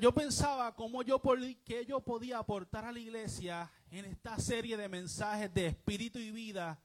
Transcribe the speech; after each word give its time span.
Yo 0.00 0.12
pensaba 0.12 0.74
cómo 0.74 1.02
yo, 1.02 1.20
qué 1.64 1.84
yo 1.86 2.00
podía 2.00 2.38
aportar 2.38 2.84
a 2.84 2.92
la 2.92 2.98
iglesia 2.98 3.70
en 3.90 4.04
esta 4.06 4.38
serie 4.38 4.76
de 4.76 4.88
mensajes 4.88 5.52
de 5.54 5.66
espíritu 5.66 6.18
y 6.18 6.30
vida, 6.30 6.78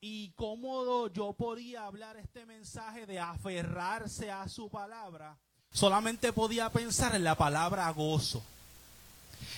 y 0.00 0.30
cómo 0.36 1.08
yo 1.08 1.32
podía 1.32 1.86
hablar 1.86 2.16
este 2.16 2.44
mensaje 2.44 3.06
de 3.06 3.18
aferrarse 3.18 4.30
a 4.30 4.48
su 4.48 4.68
palabra, 4.68 5.36
solamente 5.72 6.32
podía 6.32 6.70
pensar 6.70 7.14
en 7.14 7.24
la 7.24 7.36
palabra 7.36 7.90
gozo. 7.90 8.42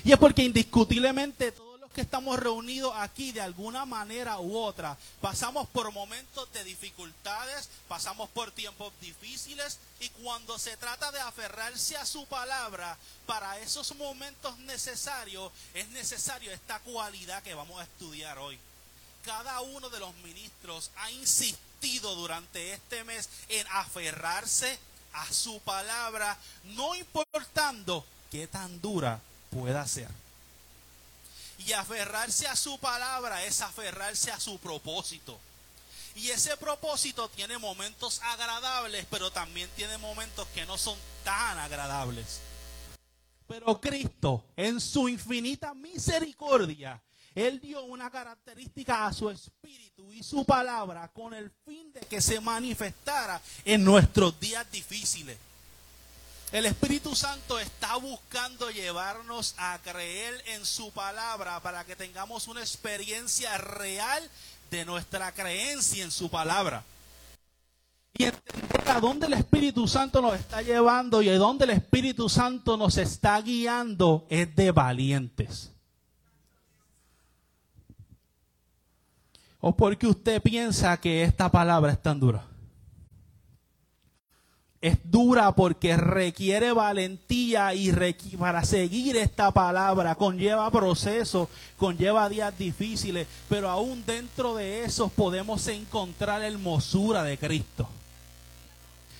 Y 0.04 0.12
es 0.12 0.18
porque 0.18 0.44
indiscutiblemente 0.44 1.52
que 1.94 2.00
estamos 2.02 2.38
reunidos 2.38 2.92
aquí 2.96 3.32
de 3.32 3.40
alguna 3.40 3.84
manera 3.84 4.38
u 4.38 4.56
otra, 4.56 4.96
pasamos 5.20 5.68
por 5.68 5.90
momentos 5.92 6.52
de 6.52 6.64
dificultades, 6.64 7.68
pasamos 7.88 8.28
por 8.30 8.50
tiempos 8.52 8.92
difíciles 9.00 9.78
y 10.00 10.08
cuando 10.10 10.58
se 10.58 10.76
trata 10.76 11.10
de 11.10 11.20
aferrarse 11.20 11.96
a 11.96 12.06
su 12.06 12.26
palabra, 12.26 12.96
para 13.26 13.58
esos 13.58 13.94
momentos 13.96 14.58
necesarios 14.60 15.52
es 15.74 15.88
necesario 15.88 16.52
esta 16.52 16.78
cualidad 16.80 17.42
que 17.42 17.54
vamos 17.54 17.80
a 17.80 17.84
estudiar 17.84 18.38
hoy. 18.38 18.58
Cada 19.24 19.60
uno 19.60 19.90
de 19.90 19.98
los 19.98 20.14
ministros 20.16 20.90
ha 20.96 21.10
insistido 21.10 22.14
durante 22.14 22.72
este 22.72 23.04
mes 23.04 23.28
en 23.48 23.66
aferrarse 23.72 24.78
a 25.12 25.32
su 25.32 25.60
palabra, 25.60 26.38
no 26.64 26.94
importando 26.94 28.04
qué 28.30 28.46
tan 28.46 28.80
dura 28.80 29.20
pueda 29.50 29.86
ser. 29.86 30.08
Y 31.58 31.72
aferrarse 31.72 32.46
a 32.46 32.56
su 32.56 32.78
palabra 32.78 33.44
es 33.44 33.60
aferrarse 33.60 34.30
a 34.30 34.40
su 34.40 34.58
propósito. 34.58 35.38
Y 36.14 36.30
ese 36.30 36.56
propósito 36.56 37.28
tiene 37.28 37.58
momentos 37.58 38.20
agradables, 38.24 39.06
pero 39.10 39.30
también 39.30 39.68
tiene 39.76 39.98
momentos 39.98 40.46
que 40.54 40.66
no 40.66 40.76
son 40.76 40.98
tan 41.22 41.58
agradables. 41.58 42.40
Pero 43.46 43.80
Cristo, 43.80 44.44
en 44.56 44.80
su 44.80 45.08
infinita 45.08 45.74
misericordia, 45.74 47.00
Él 47.34 47.60
dio 47.60 47.84
una 47.84 48.10
característica 48.10 49.06
a 49.06 49.12
su 49.12 49.30
espíritu 49.30 50.12
y 50.12 50.22
su 50.22 50.44
palabra 50.44 51.08
con 51.08 51.32
el 51.34 51.50
fin 51.64 51.92
de 51.92 52.00
que 52.00 52.20
se 52.20 52.40
manifestara 52.40 53.40
en 53.64 53.84
nuestros 53.84 54.38
días 54.38 54.70
difíciles. 54.70 55.38
El 56.50 56.64
Espíritu 56.64 57.14
Santo 57.14 57.58
está 57.58 57.96
buscando 57.96 58.70
llevarnos 58.70 59.54
a 59.58 59.78
creer 59.84 60.42
en 60.46 60.64
su 60.64 60.90
palabra 60.92 61.60
para 61.60 61.84
que 61.84 61.94
tengamos 61.94 62.48
una 62.48 62.60
experiencia 62.60 63.58
real 63.58 64.22
de 64.70 64.86
nuestra 64.86 65.32
creencia 65.32 66.02
en 66.02 66.10
su 66.10 66.30
palabra. 66.30 66.84
Y 68.16 68.24
entender 68.24 68.88
a 68.88 68.98
dónde 68.98 69.26
el 69.26 69.34
Espíritu 69.34 69.86
Santo 69.86 70.22
nos 70.22 70.40
está 70.40 70.62
llevando 70.62 71.20
y 71.20 71.28
a 71.28 71.36
dónde 71.36 71.66
el 71.66 71.70
Espíritu 71.70 72.30
Santo 72.30 72.78
nos 72.78 72.96
está 72.96 73.38
guiando 73.42 74.26
es 74.30 74.56
de 74.56 74.70
valientes. 74.72 75.70
¿O 79.60 79.76
porque 79.76 80.06
usted 80.06 80.40
piensa 80.40 80.96
que 80.98 81.24
esta 81.24 81.50
palabra 81.50 81.92
es 81.92 82.00
tan 82.00 82.18
dura? 82.18 82.42
Es 84.80 84.98
dura 85.04 85.52
porque 85.52 85.96
requiere 85.96 86.72
valentía 86.72 87.74
y 87.74 87.92
para 88.38 88.64
seguir 88.64 89.16
esta 89.16 89.50
palabra 89.50 90.14
conlleva 90.14 90.70
procesos, 90.70 91.48
conlleva 91.76 92.28
días 92.28 92.56
difíciles, 92.56 93.26
pero 93.48 93.68
aún 93.68 94.04
dentro 94.06 94.54
de 94.54 94.84
esos 94.84 95.10
podemos 95.10 95.66
encontrar 95.66 96.40
la 96.40 96.46
hermosura 96.46 97.24
de 97.24 97.38
Cristo. 97.38 97.88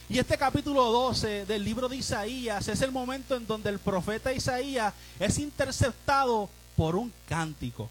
Y 0.08 0.18
este 0.18 0.38
capítulo 0.38 0.84
12 0.90 1.44
del 1.44 1.64
libro 1.64 1.88
de 1.88 1.96
Isaías 1.96 2.68
es 2.68 2.80
el 2.80 2.92
momento 2.92 3.36
en 3.36 3.46
donde 3.46 3.68
el 3.68 3.78
profeta 3.78 4.32
Isaías 4.32 4.94
es 5.18 5.38
interceptado 5.38 6.48
por 6.76 6.94
un 6.94 7.12
cántico. 7.28 7.90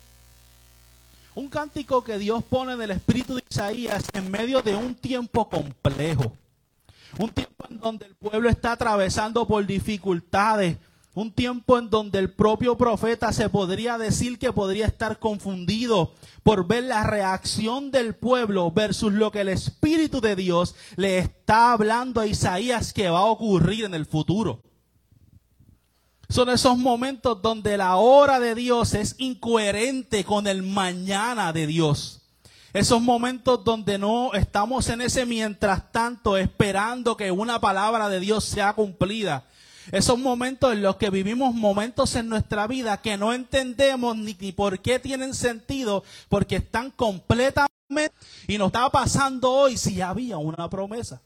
Un 1.36 1.50
cántico 1.50 2.04
que 2.04 2.18
Dios 2.18 2.44
pone 2.44 2.74
en 2.74 2.82
el 2.82 2.92
espíritu 2.92 3.36
de 3.36 3.44
Isaías 3.48 4.06
en 4.14 4.32
medio 4.32 4.64
de 4.64 4.76
un 4.76 4.96
tiempo 4.96 5.48
complejo 5.48 6.34
un 7.20 7.30
tiempo 7.30 7.66
en 7.70 7.80
donde 7.80 8.06
el 8.06 8.16
pueblo 8.16 8.50
está 8.50 8.74
atravesando 8.74 9.48
por 9.48 9.66
dificultades. 9.66 10.78
Un 11.14 11.32
tiempo 11.32 11.80
en 11.80 11.90
donde 11.90 12.20
el 12.20 12.32
propio 12.32 12.78
profeta 12.78 13.34
se 13.34 13.50
podría 13.50 13.98
decir 13.98 14.38
que 14.38 14.54
podría 14.54 14.86
estar 14.86 15.18
confundido 15.18 16.14
por 16.44 16.68
ver 16.68 16.84
la 16.84 17.04
reacción 17.04 17.90
del 17.90 18.14
pueblo 18.14 18.72
versus 18.72 19.12
lo 19.14 19.32
que 19.32 19.42
el 19.42 19.50
Espíritu 19.50 20.22
de 20.22 20.36
Dios 20.36 20.76
le 20.96 21.18
está 21.18 21.72
hablando 21.72 22.22
a 22.22 22.28
Isaías 22.28 22.94
que 22.94 23.10
va 23.10 23.20
a 23.20 23.26
ocurrir 23.26 23.86
en 23.86 23.96
el 23.96 24.06
futuro. 24.06 24.62
Son 26.30 26.50
esos 26.50 26.78
momentos 26.78 27.42
donde 27.42 27.78
la 27.78 27.96
hora 27.96 28.40
de 28.40 28.54
Dios 28.54 28.94
es 28.94 29.16
incoherente 29.18 30.24
con 30.24 30.46
el 30.46 30.62
mañana 30.62 31.52
de 31.52 31.66
Dios. 31.66 32.27
Esos 32.78 33.02
momentos 33.02 33.64
donde 33.64 33.98
no 33.98 34.36
estamos 34.36 34.88
en 34.90 35.02
ese 35.02 35.26
mientras 35.26 35.92
tanto 35.92 36.38
esperando 36.38 37.18
que 37.18 37.32
una 37.32 37.60
palabra 37.60 38.08
de 38.08 38.20
Dios 38.20 38.44
sea 38.44 38.74
cumplida. 38.74 39.46
Esos 39.92 40.20
momentos 40.20 40.74
en 40.74 40.84
los 40.84 40.98
que 40.98 41.10
vivimos 41.10 41.56
momentos 41.56 42.16
en 42.16 42.30
nuestra 42.30 42.68
vida 42.68 43.02
que 43.02 43.18
no 43.18 43.34
entendemos 43.34 44.16
ni, 44.16 44.36
por 44.52 44.78
qué 44.78 45.00
tienen 45.00 45.34
sentido, 45.34 46.04
porque 46.30 46.58
están 46.58 46.92
completamente 46.92 48.14
y 48.48 48.60
nos 48.60 48.68
está 48.68 48.88
pasando 48.92 49.52
hoy 49.52 49.76
si 49.76 50.00
había 50.02 50.38
una 50.38 50.70
promesa. 50.70 51.20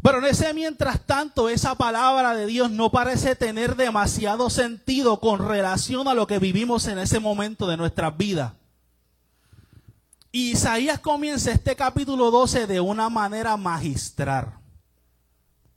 Pero 0.00 0.18
en 0.18 0.26
ese 0.26 0.54
mientras 0.54 1.04
tanto, 1.04 1.48
esa 1.48 1.74
palabra 1.74 2.36
de 2.36 2.46
Dios 2.46 2.70
no 2.70 2.92
parece 2.92 3.34
tener 3.34 3.74
demasiado 3.74 4.48
sentido 4.48 5.18
con 5.18 5.44
relación 5.44 6.06
a 6.06 6.14
lo 6.14 6.28
que 6.28 6.38
vivimos 6.38 6.86
en 6.86 7.00
ese 7.00 7.18
momento 7.18 7.66
de 7.66 7.76
nuestras 7.76 8.16
vidas. 8.16 8.52
Isaías 10.36 11.00
comienza 11.00 11.50
este 11.50 11.74
capítulo 11.74 12.30
12 12.30 12.66
de 12.66 12.78
una 12.78 13.08
manera 13.08 13.56
magistral. 13.56 14.58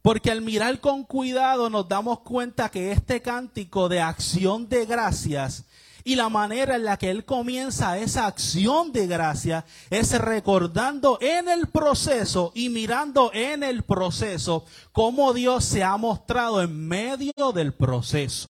Porque 0.02 0.32
al 0.32 0.42
mirar 0.42 0.82
con 0.82 1.06
cuidado 1.06 1.70
nos 1.70 1.88
damos 1.88 2.20
cuenta 2.20 2.70
que 2.70 2.92
este 2.92 3.22
cántico 3.22 3.88
de 3.88 4.02
acción 4.02 4.68
de 4.68 4.86
gracias 4.86 5.64
y 6.04 6.16
la 6.16 6.28
manera 6.28 6.76
en 6.76 6.84
la 6.84 6.98
que 6.98 7.10
él 7.10 7.24
comienza 7.24 7.98
esa 8.00 8.28
acción 8.28 8.92
de 8.92 9.08
gracia 9.08 9.64
es 9.90 10.18
recordando 10.20 11.18
en 11.22 11.48
el 11.48 11.68
proceso 11.68 12.52
y 12.54 12.68
mirando 12.68 13.32
en 13.34 13.64
el 13.64 13.84
proceso 13.84 14.66
cómo 14.92 15.32
Dios 15.34 15.64
se 15.64 15.86
ha 15.86 15.96
mostrado 15.96 16.62
en 16.62 16.86
medio 16.86 17.54
del 17.54 17.74
proceso 17.74 18.48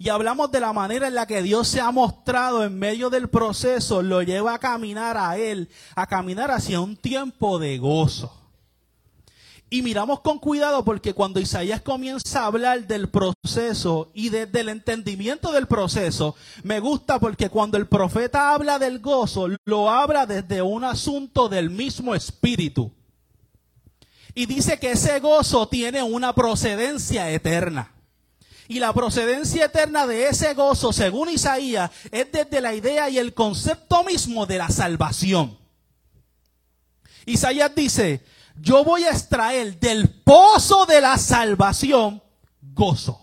y 0.00 0.08
hablamos 0.08 0.50
de 0.50 0.60
la 0.60 0.72
manera 0.72 1.08
en 1.08 1.14
la 1.14 1.26
que 1.26 1.42
Dios 1.42 1.68
se 1.68 1.78
ha 1.78 1.90
mostrado 1.90 2.64
en 2.64 2.78
medio 2.78 3.10
del 3.10 3.28
proceso, 3.28 4.00
lo 4.00 4.22
lleva 4.22 4.54
a 4.54 4.58
caminar 4.58 5.18
a 5.18 5.36
Él, 5.36 5.68
a 5.94 6.06
caminar 6.06 6.50
hacia 6.50 6.80
un 6.80 6.96
tiempo 6.96 7.58
de 7.58 7.76
gozo. 7.76 8.34
Y 9.68 9.82
miramos 9.82 10.20
con 10.20 10.38
cuidado 10.38 10.86
porque 10.86 11.12
cuando 11.12 11.38
Isaías 11.38 11.82
comienza 11.82 12.40
a 12.40 12.46
hablar 12.46 12.86
del 12.86 13.10
proceso 13.10 14.10
y 14.14 14.30
desde 14.30 14.60
el 14.60 14.70
entendimiento 14.70 15.52
del 15.52 15.66
proceso, 15.66 16.34
me 16.62 16.80
gusta 16.80 17.20
porque 17.20 17.50
cuando 17.50 17.76
el 17.76 17.86
profeta 17.86 18.54
habla 18.54 18.78
del 18.78 19.00
gozo, 19.00 19.48
lo 19.66 19.90
habla 19.90 20.24
desde 20.24 20.62
un 20.62 20.82
asunto 20.82 21.50
del 21.50 21.68
mismo 21.68 22.14
espíritu. 22.14 22.90
Y 24.34 24.46
dice 24.46 24.78
que 24.78 24.92
ese 24.92 25.20
gozo 25.20 25.68
tiene 25.68 26.02
una 26.02 26.34
procedencia 26.34 27.30
eterna. 27.30 27.99
Y 28.70 28.78
la 28.78 28.92
procedencia 28.92 29.64
eterna 29.64 30.06
de 30.06 30.28
ese 30.28 30.54
gozo, 30.54 30.92
según 30.92 31.28
Isaías, 31.28 31.90
es 32.12 32.30
desde 32.30 32.60
la 32.60 32.72
idea 32.72 33.10
y 33.10 33.18
el 33.18 33.34
concepto 33.34 34.04
mismo 34.04 34.46
de 34.46 34.58
la 34.58 34.68
salvación. 34.68 35.58
Isaías 37.26 37.74
dice, 37.74 38.24
yo 38.60 38.84
voy 38.84 39.02
a 39.02 39.10
extraer 39.10 39.80
del 39.80 40.08
pozo 40.08 40.86
de 40.86 41.00
la 41.00 41.18
salvación 41.18 42.22
gozo. 42.62 43.20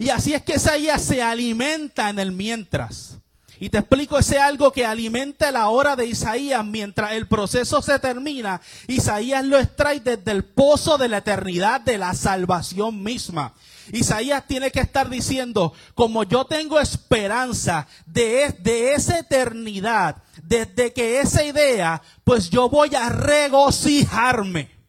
Y 0.00 0.08
así 0.08 0.34
es 0.34 0.42
que 0.42 0.56
Isaías 0.56 1.00
se 1.00 1.22
alimenta 1.22 2.10
en 2.10 2.18
el 2.18 2.32
mientras. 2.32 3.19
Y 3.60 3.68
te 3.68 3.76
explico 3.76 4.18
ese 4.18 4.38
algo 4.38 4.72
que 4.72 4.86
alimenta 4.86 5.52
la 5.52 5.68
hora 5.68 5.94
de 5.94 6.06
Isaías 6.06 6.64
mientras 6.64 7.12
el 7.12 7.28
proceso 7.28 7.82
se 7.82 7.98
termina. 7.98 8.62
Isaías 8.86 9.44
lo 9.44 9.58
extrae 9.58 10.00
desde 10.00 10.32
el 10.32 10.44
pozo 10.44 10.96
de 10.96 11.08
la 11.08 11.18
eternidad 11.18 11.82
de 11.82 11.98
la 11.98 12.14
salvación 12.14 13.02
misma. 13.02 13.52
Isaías 13.92 14.46
tiene 14.46 14.70
que 14.70 14.80
estar 14.80 15.10
diciendo, 15.10 15.74
como 15.94 16.22
yo 16.22 16.46
tengo 16.46 16.80
esperanza 16.80 17.86
de, 18.06 18.56
de 18.60 18.94
esa 18.94 19.18
eternidad, 19.18 20.22
desde 20.42 20.94
que 20.94 21.20
esa 21.20 21.44
idea, 21.44 22.00
pues 22.24 22.48
yo 22.48 22.70
voy 22.70 22.94
a 22.94 23.10
regocijarme 23.10 24.79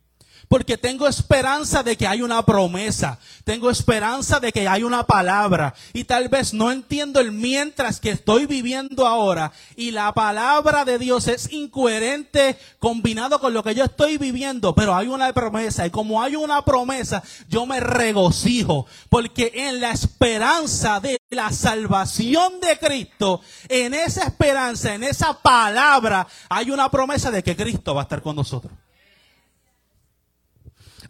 porque 0.52 0.78
tengo 0.78 1.08
esperanza 1.08 1.82
de 1.82 1.96
que 1.96 2.06
hay 2.06 2.22
una 2.22 2.46
promesa, 2.46 3.18
tengo 3.46 3.70
esperanza 3.70 4.42
de 4.42 4.52
que 4.52 4.68
hay 4.68 4.84
una 4.84 5.06
palabra. 5.06 5.74
Y 5.94 6.04
tal 6.04 6.28
vez 6.28 6.54
no 6.54 6.74
entiendo 6.74 7.22
el 7.22 7.32
mientras 7.32 8.02
que 8.02 8.10
estoy 8.10 8.48
viviendo 8.48 9.08
ahora. 9.08 9.54
Y 9.78 9.92
la 9.92 10.12
palabra 10.14 10.84
de 10.84 11.00
Dios 11.00 11.30
es 11.30 11.54
incoherente 11.54 12.58
combinado 12.80 13.40
con 13.40 13.54
lo 13.54 13.64
que 13.64 13.76
yo 13.76 13.86
estoy 13.86 14.18
viviendo, 14.18 14.76
pero 14.76 14.94
hay 14.94 15.08
una 15.08 15.32
promesa. 15.32 15.88
Y 15.88 15.90
como 15.90 16.22
hay 16.22 16.36
una 16.36 16.66
promesa, 16.66 17.24
yo 17.48 17.66
me 17.66 17.80
regocijo. 17.80 18.88
Porque 19.08 19.54
en 19.56 19.80
la 19.80 19.92
esperanza 19.92 21.00
de 21.00 21.22
la 21.30 21.54
salvación 21.54 22.60
de 22.60 22.78
Cristo, 22.78 23.40
en 23.70 23.94
esa 23.94 24.26
esperanza, 24.26 24.94
en 24.96 25.06
esa 25.06 25.32
palabra, 25.42 26.28
hay 26.50 26.72
una 26.72 26.92
promesa 26.92 27.32
de 27.32 27.42
que 27.42 27.56
Cristo 27.56 27.96
va 27.96 28.02
a 28.02 28.04
estar 28.04 28.22
con 28.22 28.36
nosotros. 28.36 28.74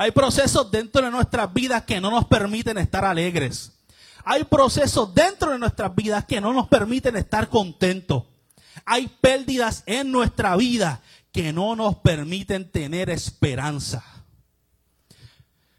Hay 0.01 0.09
procesos 0.09 0.71
dentro 0.71 1.05
de 1.05 1.11
nuestras 1.11 1.53
vidas 1.53 1.83
que 1.83 2.01
no 2.01 2.09
nos 2.09 2.25
permiten 2.25 2.79
estar 2.79 3.05
alegres. 3.05 3.71
Hay 4.25 4.45
procesos 4.45 5.13
dentro 5.13 5.51
de 5.51 5.59
nuestras 5.59 5.93
vidas 5.93 6.25
que 6.25 6.41
no 6.41 6.53
nos 6.53 6.67
permiten 6.67 7.17
estar 7.17 7.49
contentos. 7.49 8.23
Hay 8.83 9.15
pérdidas 9.21 9.83
en 9.85 10.11
nuestra 10.11 10.55
vida 10.55 11.01
que 11.31 11.53
no 11.53 11.75
nos 11.75 11.97
permiten 11.97 12.71
tener 12.71 13.11
esperanza. 13.11 14.03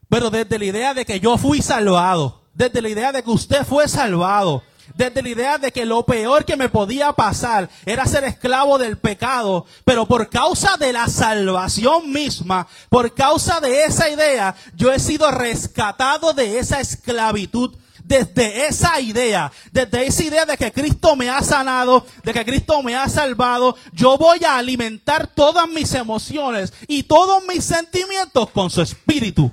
Pero 0.08 0.30
desde 0.30 0.56
la 0.56 0.66
idea 0.66 0.94
de 0.94 1.04
que 1.04 1.18
yo 1.18 1.36
fui 1.36 1.60
salvado, 1.60 2.44
desde 2.54 2.80
la 2.80 2.90
idea 2.90 3.10
de 3.10 3.24
que 3.24 3.30
usted 3.30 3.64
fue 3.64 3.88
salvado, 3.88 4.62
desde 4.94 5.22
la 5.22 5.28
idea 5.28 5.58
de 5.58 5.72
que 5.72 5.84
lo 5.84 6.04
peor 6.04 6.44
que 6.44 6.56
me 6.56 6.68
podía 6.68 7.12
pasar 7.12 7.68
era 7.86 8.06
ser 8.06 8.24
esclavo 8.24 8.78
del 8.78 8.98
pecado, 8.98 9.66
pero 9.84 10.06
por 10.06 10.28
causa 10.28 10.76
de 10.76 10.92
la 10.92 11.08
salvación 11.08 12.12
misma, 12.12 12.66
por 12.88 13.14
causa 13.14 13.60
de 13.60 13.84
esa 13.84 14.08
idea, 14.08 14.54
yo 14.74 14.92
he 14.92 14.98
sido 14.98 15.30
rescatado 15.30 16.32
de 16.32 16.58
esa 16.58 16.80
esclavitud 16.80 17.76
desde 18.04 18.66
esa 18.66 19.00
idea, 19.00 19.52
desde 19.70 20.06
esa 20.06 20.24
idea 20.24 20.44
de 20.44 20.56
que 20.56 20.72
Cristo 20.72 21.16
me 21.16 21.30
ha 21.30 21.40
sanado, 21.42 22.04
de 22.24 22.32
que 22.32 22.44
Cristo 22.44 22.82
me 22.82 22.96
ha 22.96 23.08
salvado, 23.08 23.76
yo 23.92 24.18
voy 24.18 24.44
a 24.44 24.58
alimentar 24.58 25.28
todas 25.28 25.68
mis 25.68 25.94
emociones 25.94 26.72
y 26.88 27.04
todos 27.04 27.42
mis 27.46 27.64
sentimientos 27.64 28.50
con 28.50 28.70
su 28.70 28.82
espíritu. 28.82 29.52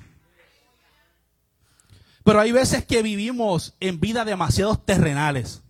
Pero 2.30 2.42
hay 2.42 2.52
veces 2.52 2.86
que 2.86 3.02
vivimos 3.02 3.74
en 3.80 4.00
vida 4.00 4.24
demasiado 4.24 4.78
terrenales. 4.78 5.64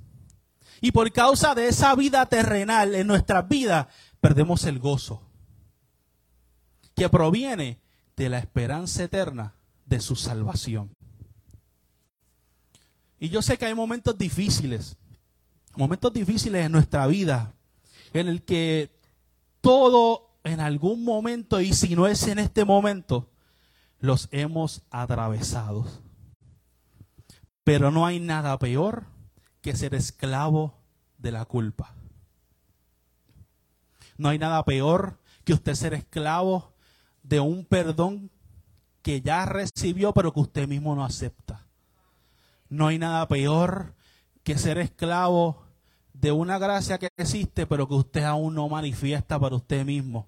Y 0.82 0.92
por 0.92 1.10
causa 1.14 1.56
de 1.56 1.70
esa 1.70 1.96
vida 1.96 2.26
terrenal 2.26 2.96
en 2.96 3.08
nuestras 3.08 3.48
vidas, 3.48 3.88
perdemos 4.20 4.66
el 4.66 4.78
gozo. 4.78 5.22
Que 6.98 7.08
proviene 7.08 7.80
de 8.18 8.28
la 8.28 8.40
esperanza 8.40 9.06
eterna 9.06 9.54
de 9.86 10.02
su 10.02 10.18
salvación. 10.18 10.94
Y 13.22 13.30
yo 13.30 13.42
sé 13.42 13.58
que 13.58 13.68
hay 13.68 13.74
momentos 13.74 14.18
difíciles, 14.18 14.98
momentos 15.78 16.12
difíciles 16.12 16.66
en 16.66 16.74
nuestra 16.74 17.08
vida, 17.08 17.54
en 18.12 18.28
el 18.28 18.44
que 18.44 18.92
todo 19.62 20.28
en 20.44 20.60
algún 20.60 21.06
momento, 21.06 21.62
y 21.62 21.72
si 21.72 21.96
no 21.96 22.06
es 22.06 22.28
en 22.28 22.38
este 22.38 22.66
momento, 22.66 23.30
los 24.02 24.28
hemos 24.34 24.82
atravesado. 24.92 26.09
Pero 27.70 27.92
no 27.92 28.08
hay 28.08 28.20
nada 28.20 28.58
peor 28.58 29.04
que 29.62 29.76
ser 29.76 29.94
esclavo 29.94 30.74
de 31.20 31.32
la 31.32 31.46
culpa. 31.46 31.94
No 34.18 34.30
hay 34.30 34.40
nada 34.40 34.66
peor 34.66 35.20
que 35.44 35.54
usted 35.54 35.76
ser 35.76 35.94
esclavo 35.94 36.74
de 37.22 37.40
un 37.40 37.66
perdón 37.66 38.32
que 39.04 39.22
ya 39.22 39.46
recibió 39.46 40.16
pero 40.16 40.34
que 40.34 40.40
usted 40.40 40.68
mismo 40.68 40.96
no 40.96 41.06
acepta. 41.06 41.68
No 42.70 42.88
hay 42.88 42.98
nada 42.98 43.28
peor 43.28 43.94
que 44.42 44.58
ser 44.58 44.80
esclavo 44.80 45.62
de 46.14 46.32
una 46.32 46.58
gracia 46.58 46.98
que 46.98 47.10
existe 47.18 47.68
pero 47.68 47.88
que 47.88 47.94
usted 47.94 48.24
aún 48.24 48.56
no 48.56 48.68
manifiesta 48.68 49.40
para 49.40 49.56
usted 49.56 49.86
mismo. 49.86 50.28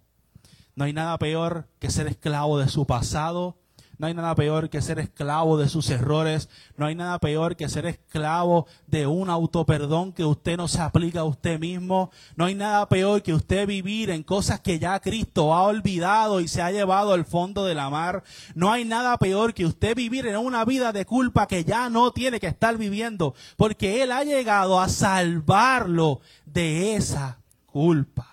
No 0.76 0.84
hay 0.84 0.94
nada 0.94 1.18
peor 1.18 1.68
que 1.80 1.90
ser 1.90 2.06
esclavo 2.06 2.60
de 2.60 2.68
su 2.68 2.86
pasado 2.86 3.58
no 4.02 4.08
hay 4.08 4.16
nada 4.16 4.34
peor 4.34 4.72
que 4.72 4.82
ser 4.82 4.98
esclavo 4.98 5.60
de 5.60 5.70
sus 5.70 5.88
errores. 5.92 6.50
No 6.76 6.88
hay 6.88 6.96
nada 6.96 7.20
peor 7.20 7.56
que 7.56 7.70
ser 7.70 7.86
esclavo 7.86 8.66
de 8.88 9.06
un 9.06 9.30
autoperdón 9.30 10.12
que 10.12 10.26
usted 10.26 10.58
no 10.58 10.68
se 10.68 10.82
aplica 10.82 11.20
a 11.20 11.26
usted 11.26 11.60
mismo. 11.60 12.10
No 12.36 12.46
hay 12.46 12.56
nada 12.56 12.90
peor 12.90 13.22
que 13.22 13.36
usted 13.36 13.68
vivir 13.68 14.10
en 14.10 14.24
cosas 14.24 14.60
que 14.60 14.80
ya 14.80 15.00
Cristo 15.02 15.54
ha 15.54 15.62
olvidado 15.68 16.42
y 16.42 16.48
se 16.48 16.64
ha 16.64 16.72
llevado 16.72 17.14
al 17.14 17.26
fondo 17.26 17.64
de 17.64 17.76
la 17.76 17.92
mar. 17.92 18.24
No 18.56 18.72
hay 18.72 18.86
nada 18.86 19.16
peor 19.20 19.54
que 19.54 19.68
usted 19.68 19.96
vivir 19.96 20.26
en 20.26 20.38
una 20.38 20.66
vida 20.66 20.92
de 20.92 21.06
culpa 21.06 21.46
que 21.46 21.64
ya 21.64 21.88
no 21.92 22.12
tiene 22.12 22.40
que 22.40 22.48
estar 22.48 22.76
viviendo 22.80 23.36
porque 23.56 24.02
Él 24.02 24.12
ha 24.14 24.24
llegado 24.24 24.80
a 24.80 24.90
salvarlo 24.90 26.22
de 26.48 26.96
esa 26.96 27.38
culpa. 27.68 28.31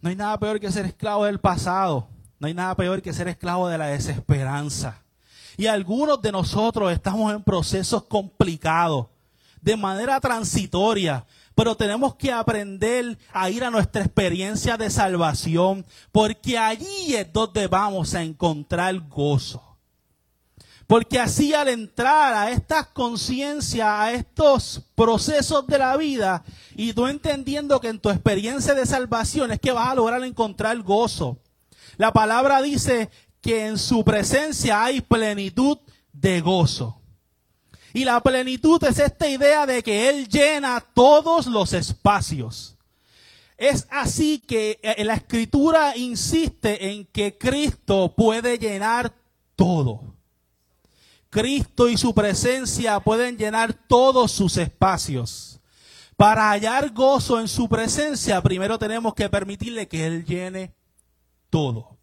No 0.00 0.10
hay 0.10 0.16
nada 0.16 0.38
peor 0.38 0.60
que 0.60 0.70
ser 0.70 0.86
esclavo 0.86 1.24
del 1.24 1.40
pasado. 1.40 2.08
No 2.38 2.46
hay 2.46 2.54
nada 2.54 2.74
peor 2.74 3.02
que 3.02 3.12
ser 3.12 3.28
esclavo 3.28 3.68
de 3.68 3.78
la 3.78 3.86
desesperanza. 3.86 5.02
Y 5.56 5.66
algunos 5.66 6.20
de 6.20 6.32
nosotros 6.32 6.92
estamos 6.92 7.32
en 7.32 7.42
procesos 7.42 8.04
complicados, 8.04 9.06
de 9.62 9.76
manera 9.76 10.20
transitoria, 10.20 11.24
pero 11.54 11.74
tenemos 11.74 12.14
que 12.16 12.30
aprender 12.30 13.16
a 13.32 13.48
ir 13.48 13.64
a 13.64 13.70
nuestra 13.70 14.02
experiencia 14.02 14.76
de 14.76 14.90
salvación, 14.90 15.86
porque 16.12 16.58
allí 16.58 17.14
es 17.14 17.32
donde 17.32 17.66
vamos 17.66 18.14
a 18.14 18.22
encontrar 18.22 19.00
gozo. 19.08 19.65
Porque 20.86 21.18
así 21.18 21.52
al 21.52 21.68
entrar 21.68 22.32
a 22.34 22.50
estas 22.50 22.86
conciencias, 22.88 23.88
a 23.88 24.12
estos 24.12 24.82
procesos 24.94 25.66
de 25.66 25.78
la 25.78 25.96
vida, 25.96 26.44
y 26.76 26.92
tú 26.92 27.08
entendiendo 27.08 27.80
que 27.80 27.88
en 27.88 27.98
tu 27.98 28.08
experiencia 28.08 28.72
de 28.74 28.86
salvación 28.86 29.50
es 29.50 29.60
que 29.60 29.72
vas 29.72 29.88
a 29.88 29.94
lograr 29.96 30.22
encontrar 30.22 30.80
gozo. 30.82 31.38
La 31.96 32.12
palabra 32.12 32.62
dice 32.62 33.10
que 33.40 33.66
en 33.66 33.78
su 33.78 34.04
presencia 34.04 34.84
hay 34.84 35.00
plenitud 35.00 35.78
de 36.12 36.40
gozo. 36.40 37.00
Y 37.92 38.04
la 38.04 38.20
plenitud 38.20 38.82
es 38.84 38.98
esta 38.98 39.28
idea 39.28 39.66
de 39.66 39.82
que 39.82 40.08
Él 40.08 40.28
llena 40.28 40.84
todos 40.94 41.46
los 41.46 41.72
espacios. 41.72 42.76
Es 43.56 43.86
así 43.90 44.38
que 44.38 44.78
eh, 44.82 45.02
la 45.02 45.14
escritura 45.14 45.96
insiste 45.96 46.90
en 46.90 47.06
que 47.06 47.38
Cristo 47.38 48.14
puede 48.14 48.58
llenar 48.58 49.12
todo. 49.56 50.15
Cristo 51.36 51.90
y 51.90 51.98
su 51.98 52.14
presencia 52.14 52.98
pueden 52.98 53.36
llenar 53.36 53.74
todos 53.74 54.32
sus 54.32 54.56
espacios. 54.56 55.60
Para 56.16 56.48
hallar 56.48 56.94
gozo 56.94 57.38
en 57.38 57.46
su 57.46 57.68
presencia, 57.68 58.40
primero 58.40 58.78
tenemos 58.78 59.12
que 59.12 59.28
permitirle 59.28 59.86
que 59.86 60.06
Él 60.06 60.24
llene 60.24 60.72
todo. 61.50 61.98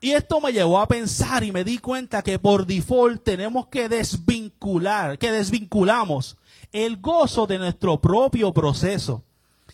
Y 0.00 0.12
esto 0.12 0.40
me 0.40 0.50
llevó 0.50 0.80
a 0.80 0.88
pensar 0.88 1.44
y 1.44 1.52
me 1.52 1.62
di 1.62 1.76
cuenta 1.76 2.22
que 2.22 2.38
por 2.38 2.64
default 2.64 3.22
tenemos 3.22 3.66
que 3.66 3.86
desvincular, 3.90 5.18
que 5.18 5.30
desvinculamos 5.30 6.38
el 6.72 6.96
gozo 6.96 7.46
de 7.46 7.58
nuestro 7.58 8.00
propio 8.00 8.50
proceso. 8.54 9.24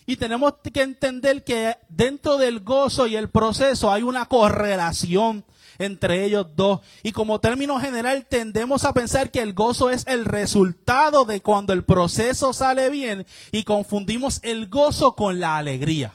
Y 0.04 0.16
tenemos 0.16 0.54
que 0.72 0.82
entender 0.82 1.44
que 1.44 1.76
dentro 1.88 2.38
del 2.38 2.58
gozo 2.58 3.06
y 3.06 3.14
el 3.14 3.30
proceso 3.30 3.92
hay 3.92 4.02
una 4.02 4.26
correlación 4.26 5.44
entre 5.85 6.25
ellos 6.25 6.47
dos. 6.55 6.81
Y 7.03 7.12
como 7.12 7.41
término 7.41 7.81
general 7.81 8.27
tendemos 8.29 8.85
a 8.85 8.93
pensar 8.93 9.31
que 9.31 9.41
el 9.41 9.53
gozo 9.53 9.91
es 9.91 10.07
el 10.07 10.25
resultado 10.25 11.25
de 11.25 11.41
cuando 11.41 11.73
el 11.73 11.85
proceso 11.85 12.53
sale 12.53 12.91
bien 12.91 13.27
y 13.51 13.65
confundimos 13.65 14.41
el 14.43 14.69
gozo 14.69 15.15
con 15.15 15.41
la 15.41 15.57
alegría. 15.57 16.12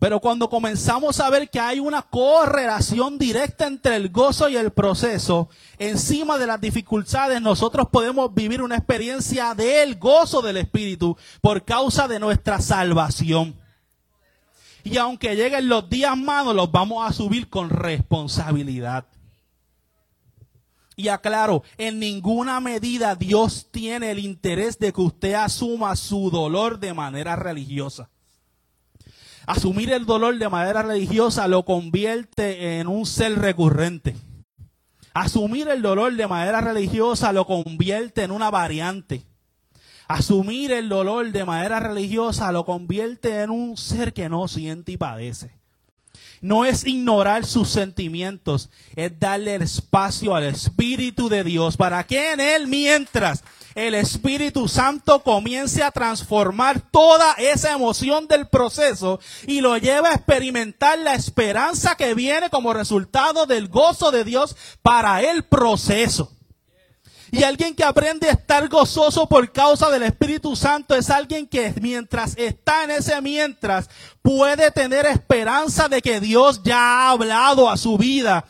Pero 0.00 0.18
cuando 0.18 0.48
comenzamos 0.48 1.20
a 1.20 1.28
ver 1.28 1.50
que 1.50 1.60
hay 1.60 1.78
una 1.78 2.00
correlación 2.00 3.18
directa 3.18 3.66
entre 3.66 3.96
el 3.96 4.08
gozo 4.08 4.48
y 4.48 4.56
el 4.56 4.70
proceso, 4.70 5.50
encima 5.78 6.38
de 6.38 6.46
las 6.46 6.58
dificultades, 6.58 7.42
nosotros 7.42 7.88
podemos 7.92 8.32
vivir 8.32 8.62
una 8.62 8.76
experiencia 8.76 9.54
del 9.54 9.96
gozo 9.96 10.40
del 10.40 10.56
Espíritu 10.56 11.18
por 11.42 11.66
causa 11.66 12.08
de 12.08 12.18
nuestra 12.18 12.62
salvación. 12.62 13.60
Y 14.84 14.96
aunque 14.96 15.36
lleguen 15.36 15.68
los 15.68 15.88
días 15.88 16.16
malos, 16.16 16.54
los 16.54 16.70
vamos 16.70 17.08
a 17.08 17.12
subir 17.12 17.48
con 17.48 17.70
responsabilidad. 17.70 19.06
Y 20.96 21.08
aclaro, 21.08 21.62
en 21.78 21.98
ninguna 21.98 22.60
medida 22.60 23.14
Dios 23.14 23.68
tiene 23.70 24.10
el 24.10 24.18
interés 24.18 24.78
de 24.78 24.92
que 24.92 25.00
usted 25.00 25.32
asuma 25.32 25.96
su 25.96 26.30
dolor 26.30 26.78
de 26.78 26.92
manera 26.92 27.36
religiosa. 27.36 28.10
Asumir 29.46 29.90
el 29.92 30.04
dolor 30.04 30.36
de 30.38 30.48
manera 30.48 30.82
religiosa 30.82 31.48
lo 31.48 31.64
convierte 31.64 32.78
en 32.78 32.86
un 32.86 33.06
ser 33.06 33.38
recurrente. 33.38 34.14
Asumir 35.14 35.68
el 35.68 35.82
dolor 35.82 36.14
de 36.14 36.26
manera 36.28 36.60
religiosa 36.60 37.32
lo 37.32 37.46
convierte 37.46 38.22
en 38.22 38.30
una 38.30 38.50
variante. 38.50 39.24
Asumir 40.10 40.72
el 40.72 40.88
dolor 40.88 41.30
de 41.30 41.44
manera 41.44 41.78
religiosa 41.78 42.50
lo 42.50 42.64
convierte 42.64 43.42
en 43.42 43.50
un 43.50 43.76
ser 43.76 44.12
que 44.12 44.28
no 44.28 44.48
siente 44.48 44.90
y 44.90 44.96
padece. 44.96 45.52
No 46.40 46.64
es 46.64 46.84
ignorar 46.84 47.46
sus 47.46 47.68
sentimientos, 47.68 48.70
es 48.96 49.20
darle 49.20 49.54
el 49.54 49.62
espacio 49.62 50.34
al 50.34 50.42
Espíritu 50.46 51.28
de 51.28 51.44
Dios 51.44 51.76
para 51.76 52.04
que 52.08 52.32
en 52.32 52.40
Él 52.40 52.66
mientras 52.66 53.44
el 53.76 53.94
Espíritu 53.94 54.66
Santo 54.66 55.22
comience 55.22 55.84
a 55.84 55.92
transformar 55.92 56.80
toda 56.90 57.34
esa 57.34 57.72
emoción 57.72 58.26
del 58.26 58.48
proceso 58.48 59.20
y 59.46 59.60
lo 59.60 59.78
lleve 59.78 60.08
a 60.08 60.14
experimentar 60.14 60.98
la 60.98 61.14
esperanza 61.14 61.94
que 61.94 62.14
viene 62.14 62.50
como 62.50 62.72
resultado 62.72 63.46
del 63.46 63.68
gozo 63.68 64.10
de 64.10 64.24
Dios 64.24 64.56
para 64.82 65.22
el 65.22 65.44
proceso. 65.44 66.32
Y 67.32 67.44
alguien 67.44 67.74
que 67.74 67.84
aprende 67.84 68.28
a 68.28 68.32
estar 68.32 68.68
gozoso 68.68 69.28
por 69.28 69.52
causa 69.52 69.88
del 69.90 70.02
Espíritu 70.02 70.56
Santo 70.56 70.94
es 70.94 71.10
alguien 71.10 71.46
que 71.46 71.72
mientras 71.80 72.36
está 72.36 72.84
en 72.84 72.90
ese 72.90 73.20
mientras 73.20 73.88
puede 74.22 74.70
tener 74.70 75.06
esperanza 75.06 75.88
de 75.88 76.02
que 76.02 76.20
Dios 76.20 76.62
ya 76.64 76.78
ha 76.78 77.10
hablado 77.10 77.70
a 77.70 77.76
su 77.76 77.96
vida 77.96 78.44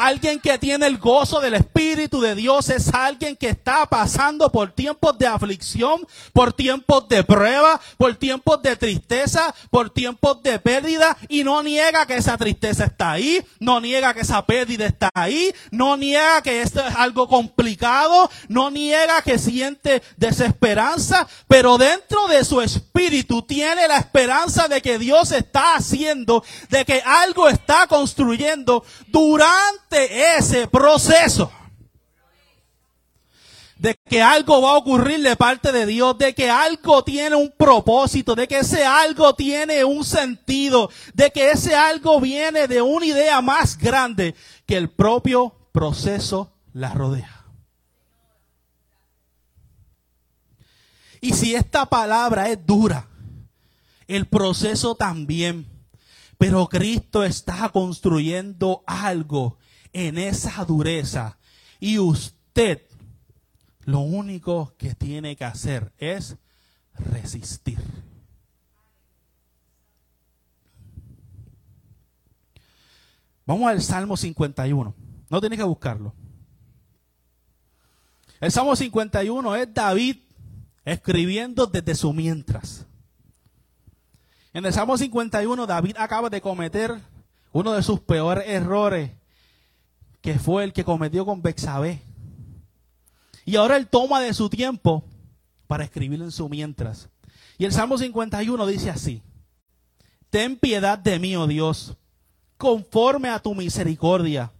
Alguien 0.00 0.40
que 0.40 0.56
tiene 0.56 0.86
el 0.86 0.96
gozo 0.96 1.40
del 1.40 1.52
Espíritu 1.52 2.22
de 2.22 2.34
Dios 2.34 2.70
es 2.70 2.88
alguien 2.94 3.36
que 3.36 3.50
está 3.50 3.84
pasando 3.84 4.50
por 4.50 4.72
tiempos 4.72 5.18
de 5.18 5.26
aflicción, 5.26 6.06
por 6.32 6.54
tiempos 6.54 7.06
de 7.10 7.22
prueba, 7.22 7.78
por 7.98 8.16
tiempos 8.16 8.62
de 8.62 8.76
tristeza, 8.76 9.54
por 9.68 9.90
tiempos 9.90 10.42
de 10.42 10.58
pérdida 10.58 11.18
y 11.28 11.44
no 11.44 11.62
niega 11.62 12.06
que 12.06 12.16
esa 12.16 12.38
tristeza 12.38 12.86
está 12.86 13.10
ahí, 13.10 13.44
no 13.58 13.78
niega 13.78 14.14
que 14.14 14.20
esa 14.20 14.46
pérdida 14.46 14.86
está 14.86 15.10
ahí, 15.12 15.52
no 15.70 15.98
niega 15.98 16.40
que 16.40 16.62
esto 16.62 16.80
es 16.80 16.94
algo 16.96 17.28
complicado, 17.28 18.30
no 18.48 18.70
niega 18.70 19.20
que 19.20 19.38
siente 19.38 20.02
desesperanza, 20.16 21.28
pero 21.46 21.76
dentro 21.76 22.26
de 22.28 22.42
su 22.46 22.62
espíritu 22.62 23.42
tiene 23.42 23.86
la 23.86 23.98
esperanza 23.98 24.66
de 24.66 24.80
que 24.80 24.98
Dios 24.98 25.30
está 25.32 25.74
haciendo, 25.74 26.42
de 26.70 26.86
que 26.86 27.02
algo 27.04 27.50
está 27.50 27.86
construyendo 27.86 28.82
durante 29.08 29.89
ese 29.90 30.66
proceso 30.68 31.50
de 33.80 33.96
que 34.08 34.20
algo 34.20 34.60
va 34.60 34.72
a 34.72 34.76
ocurrir 34.76 35.22
de 35.22 35.36
parte 35.36 35.72
de 35.72 35.86
Dios, 35.86 36.18
de 36.18 36.34
que 36.34 36.50
algo 36.50 37.02
tiene 37.02 37.34
un 37.34 37.50
propósito, 37.56 38.34
de 38.34 38.46
que 38.46 38.58
ese 38.58 38.84
algo 38.84 39.34
tiene 39.34 39.84
un 39.84 40.04
sentido, 40.04 40.90
de 41.14 41.30
que 41.30 41.50
ese 41.50 41.74
algo 41.74 42.20
viene 42.20 42.68
de 42.68 42.82
una 42.82 43.06
idea 43.06 43.40
más 43.40 43.78
grande 43.78 44.34
que 44.66 44.76
el 44.76 44.90
propio 44.90 45.54
proceso 45.72 46.52
la 46.74 46.92
rodea. 46.92 47.46
Y 51.22 51.32
si 51.32 51.54
esta 51.54 51.86
palabra 51.86 52.50
es 52.50 52.64
dura, 52.66 53.08
el 54.08 54.26
proceso 54.26 54.94
también. 54.94 55.66
Pero 56.36 56.68
Cristo 56.68 57.24
está 57.24 57.68
construyendo 57.68 58.82
algo 58.86 59.58
en 59.92 60.18
esa 60.18 60.64
dureza. 60.64 61.38
Y 61.78 61.98
usted 61.98 62.82
lo 63.84 64.00
único 64.00 64.74
que 64.76 64.94
tiene 64.94 65.36
que 65.36 65.44
hacer 65.44 65.92
es 65.98 66.36
resistir. 66.94 67.78
Vamos 73.46 73.68
al 73.68 73.82
Salmo 73.82 74.16
51. 74.16 74.94
No 75.28 75.40
tiene 75.40 75.56
que 75.56 75.62
buscarlo. 75.64 76.14
El 78.40 78.52
Salmo 78.52 78.76
51 78.76 79.56
es 79.56 79.74
David 79.74 80.16
escribiendo 80.84 81.66
desde 81.66 81.94
su 81.94 82.12
mientras. 82.12 82.86
En 84.52 84.64
el 84.66 84.72
Salmo 84.72 84.96
51 84.96 85.66
David 85.66 85.96
acaba 85.98 86.30
de 86.30 86.40
cometer 86.40 87.00
uno 87.52 87.72
de 87.72 87.82
sus 87.82 88.00
peores 88.00 88.44
errores 88.48 89.10
que 90.20 90.38
fue 90.38 90.64
el 90.64 90.72
que 90.72 90.84
cometió 90.84 91.24
con 91.24 91.42
Bexabé. 91.42 92.02
Y 93.44 93.56
ahora 93.56 93.76
él 93.76 93.88
toma 93.88 94.20
de 94.20 94.34
su 94.34 94.50
tiempo 94.50 95.04
para 95.66 95.84
escribirlo 95.84 96.24
en 96.24 96.32
su 96.32 96.48
mientras. 96.48 97.08
Y 97.58 97.64
el 97.64 97.72
Salmo 97.72 97.98
51 97.98 98.66
dice 98.66 98.90
así: 98.90 99.22
Ten 100.28 100.56
piedad 100.56 100.98
de 100.98 101.18
mí, 101.18 101.36
oh 101.36 101.46
Dios, 101.46 101.96
conforme 102.56 103.28
a 103.28 103.38
tu 103.38 103.54
misericordia, 103.54 104.52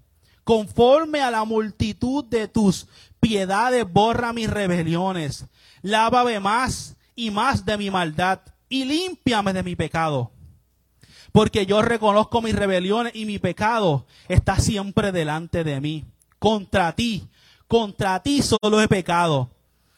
conforme 0.45 1.21
a 1.21 1.31
la 1.31 1.45
multitud 1.45 2.25
de 2.25 2.49
tus 2.49 2.87
piedades, 3.21 3.91
borra 3.91 4.33
mis 4.33 4.49
rebeliones, 4.49 5.47
lávame 5.83 6.41
más 6.41 6.97
y 7.15 7.31
más 7.31 7.65
de 7.65 7.77
mi 7.77 7.91
maldad 7.91 8.41
y 8.69 8.85
límpiame 8.85 9.53
de 9.53 9.63
mi 9.63 9.77
pecado 9.77 10.33
porque 11.33 11.67
yo 11.67 11.83
reconozco 11.83 12.43
mis 12.43 12.55
rebeliones 12.55 13.15
y 13.15 13.25
mi 13.25 13.39
pecado 13.39 14.07
está 14.29 14.59
siempre 14.59 15.13
delante 15.13 15.65
de 15.65 15.81
mí. 15.81 16.05
Contra 16.39 16.95
ti, 16.95 17.29
contra 17.69 18.23
ti 18.23 18.43
solo 18.43 18.81
he 18.81 18.89
pecado 18.89 19.51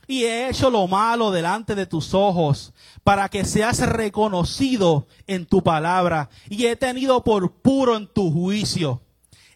y 0.06 0.24
he 0.24 0.48
hecho 0.48 0.70
lo 0.70 0.86
malo 0.86 1.30
delante 1.30 1.74
de 1.74 1.86
tus 1.86 2.12
ojos, 2.12 2.72
para 3.02 3.28
que 3.28 3.44
seas 3.44 3.78
reconocido 3.80 5.06
en 5.26 5.46
tu 5.46 5.62
palabra, 5.62 6.28
y 6.50 6.66
he 6.66 6.76
tenido 6.76 7.24
por 7.24 7.50
puro 7.50 7.96
en 7.96 8.06
tu 8.06 8.30
juicio. 8.30 9.00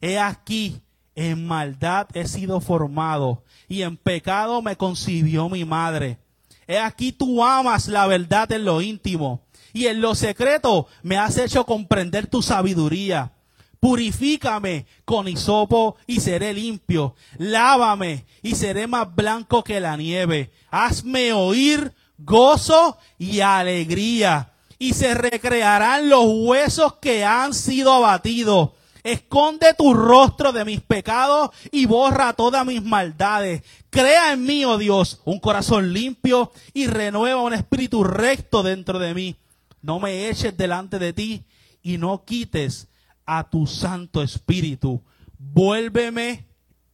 He 0.00 0.18
aquí, 0.18 0.80
en 1.14 1.46
maldad 1.46 2.08
he 2.14 2.26
sido 2.26 2.60
formado, 2.60 3.42
y 3.68 3.82
en 3.82 3.96
pecado 3.96 4.62
me 4.62 4.76
concibió 4.76 5.48
mi 5.48 5.64
madre. 5.64 6.18
He 6.66 6.78
aquí 6.78 7.12
tú 7.12 7.44
amas 7.44 7.88
la 7.88 8.06
verdad 8.06 8.50
en 8.52 8.64
lo 8.64 8.80
íntimo, 8.80 9.42
y 9.76 9.88
en 9.88 10.00
lo 10.00 10.14
secreto 10.14 10.86
me 11.02 11.18
has 11.18 11.36
hecho 11.36 11.66
comprender 11.66 12.28
tu 12.28 12.40
sabiduría. 12.40 13.32
Purifícame 13.78 14.86
con 15.04 15.28
hisopo 15.28 15.96
y 16.06 16.20
seré 16.20 16.54
limpio. 16.54 17.14
Lávame 17.36 18.24
y 18.42 18.54
seré 18.54 18.86
más 18.86 19.14
blanco 19.14 19.62
que 19.62 19.78
la 19.78 19.98
nieve. 19.98 20.50
Hazme 20.70 21.34
oír 21.34 21.92
gozo 22.16 22.96
y 23.18 23.40
alegría. 23.40 24.54
Y 24.78 24.94
se 24.94 25.12
recrearán 25.12 26.08
los 26.08 26.24
huesos 26.24 26.94
que 26.94 27.26
han 27.26 27.52
sido 27.52 27.92
abatidos. 27.92 28.70
Esconde 29.04 29.74
tu 29.74 29.92
rostro 29.92 30.52
de 30.52 30.64
mis 30.64 30.80
pecados 30.80 31.50
y 31.70 31.84
borra 31.84 32.32
todas 32.32 32.64
mis 32.64 32.82
maldades. 32.82 33.62
Crea 33.90 34.32
en 34.32 34.42
mí, 34.42 34.64
oh 34.64 34.78
Dios, 34.78 35.20
un 35.26 35.38
corazón 35.38 35.92
limpio 35.92 36.50
y 36.72 36.86
renueva 36.86 37.42
un 37.42 37.52
espíritu 37.52 38.04
recto 38.04 38.62
dentro 38.62 38.98
de 38.98 39.12
mí 39.12 39.36
no 39.82 40.00
me 40.00 40.28
eches 40.28 40.56
delante 40.56 40.98
de 40.98 41.12
ti 41.12 41.44
y 41.82 41.98
no 41.98 42.24
quites 42.24 42.88
a 43.24 43.48
tu 43.48 43.66
Santo 43.66 44.22
Espíritu. 44.22 45.02
Vuélveme 45.38 46.46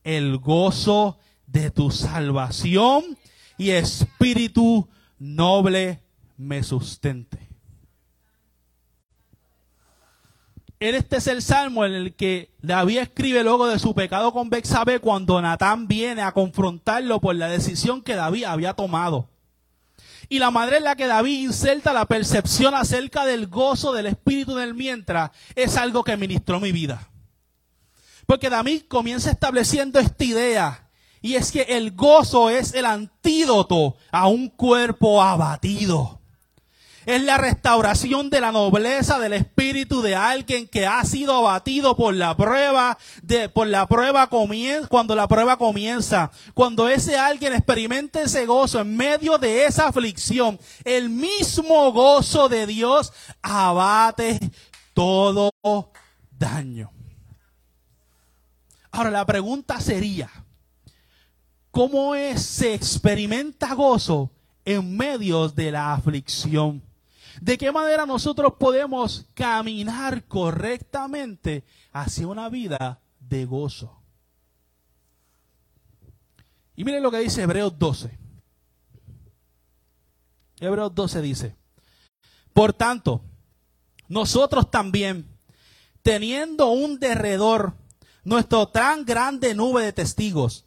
el 0.05 0.39
gozo 0.39 1.19
de 1.47 1.71
tu 1.71 1.91
salvación 1.91 3.17
y 3.59 3.71
espíritu 3.71 4.89
noble 5.19 6.03
me 6.37 6.63
sustente. 6.63 7.53
Este 10.81 11.19
es 11.19 11.29
el 11.29 11.43
salmo 11.43 11.85
en 11.85 11.93
el 11.93 12.15
que 12.17 12.51
David 12.61 12.99
escribe 12.99 13.45
luego 13.45 13.69
de 13.69 13.79
su 13.79 13.95
pecado 13.95 14.33
con 14.33 14.51
Bexabe 14.51 14.99
cuando 14.99 15.41
Natán 15.41 15.87
viene 15.87 16.23
a 16.23 16.33
confrontarlo 16.33 17.21
por 17.21 17.37
la 17.37 17.47
decisión 17.47 18.03
que 18.03 18.17
David 18.17 18.45
había 18.45 18.75
tomado. 18.75 19.29
Y 20.33 20.39
la 20.39 20.51
madre 20.51 20.79
en 20.79 20.85
la 20.85 20.97
que 20.97 21.07
David 21.07 21.41
inserta 21.43 21.93
la 21.93 22.07
percepción 22.07 22.75
acerca 22.75 23.27
del 23.27 23.49
gozo 23.49 23.93
del 23.93 24.07
espíritu 24.07 24.55
del 24.55 24.73
mientras 24.73 25.31
es 25.55 25.77
algo 25.77 26.03
que 26.03 26.17
ministró 26.17 26.59
mi 26.59 26.73
vida. 26.73 27.11
Porque 28.25 28.49
David 28.49 28.85
comienza 28.89 29.31
estableciendo 29.31 30.01
esta 30.01 30.25
idea 30.25 30.89
y 31.21 31.35
es 31.35 31.53
que 31.53 31.61
el 31.61 31.91
gozo 31.93 32.49
es 32.49 32.73
el 32.73 32.87
antídoto 32.87 33.99
a 34.11 34.27
un 34.27 34.49
cuerpo 34.49 35.23
abatido. 35.23 36.22
Es 37.05 37.21
la 37.23 37.37
restauración 37.37 38.31
de 38.31 38.41
la 38.41 38.53
nobleza 38.53 39.19
del 39.19 39.33
espíritu 39.33 40.03
de 40.03 40.15
alguien 40.15 40.69
que 40.69 40.87
ha 40.87 41.05
sido 41.05 41.35
abatido 41.35 41.97
por 41.97 42.15
la 42.15 42.37
prueba, 42.37 42.97
de, 43.23 43.49
por 43.49 43.67
la 43.67 43.89
prueba 43.89 44.29
cuando 44.89 45.17
la 45.17 45.27
prueba 45.27 45.57
comienza. 45.57 46.31
Cuando 46.55 46.89
ese 46.89 47.17
alguien 47.17 47.55
experimenta 47.55 48.23
ese 48.23 48.47
gozo 48.47 48.81
en 48.81 48.97
medio 48.97 49.37
de 49.39 49.65
esa 49.65 49.89
aflicción, 49.89 50.61
el 50.85 51.09
mismo 51.11 51.93
gozo 51.93 52.49
de 52.49 52.67
Dios 52.69 53.13
abate 53.43 54.39
todo 54.95 55.51
daño. 56.31 56.93
Ahora 58.93 59.11
la 59.11 59.27
pregunta 59.27 59.81
sería, 59.81 60.31
¿cómo 61.73 62.15
es, 62.15 62.43
se 62.43 62.75
experimenta 62.75 63.75
gozo 63.75 64.31
en 64.65 64.97
medio 64.97 65.49
de 65.49 65.73
la 65.73 65.95
aflicción? 65.95 66.92
¿De 67.41 67.59
qué 67.59 67.73
manera 67.73 68.07
nosotros 68.07 68.55
podemos 68.59 69.27
caminar 69.35 70.25
correctamente 70.27 71.65
hacia 71.93 72.27
una 72.27 72.49
vida 72.49 73.01
de 73.21 73.45
gozo? 73.45 74.03
Y 76.77 76.85
miren 76.85 77.03
lo 77.03 77.11
que 77.11 77.19
dice 77.19 77.43
Hebreos 77.43 77.79
12. 77.79 78.19
Hebreos 80.61 80.95
12 80.95 81.23
dice, 81.23 81.57
por 82.53 82.73
tanto, 82.73 83.25
nosotros 84.09 84.71
también, 84.71 85.27
teniendo 86.03 86.69
un 86.69 86.99
derredor, 86.99 87.75
nuestro 88.25 88.69
tan 88.69 89.05
grande 89.05 89.55
nube 89.55 89.85
de 89.85 89.93
testigos, 89.93 90.67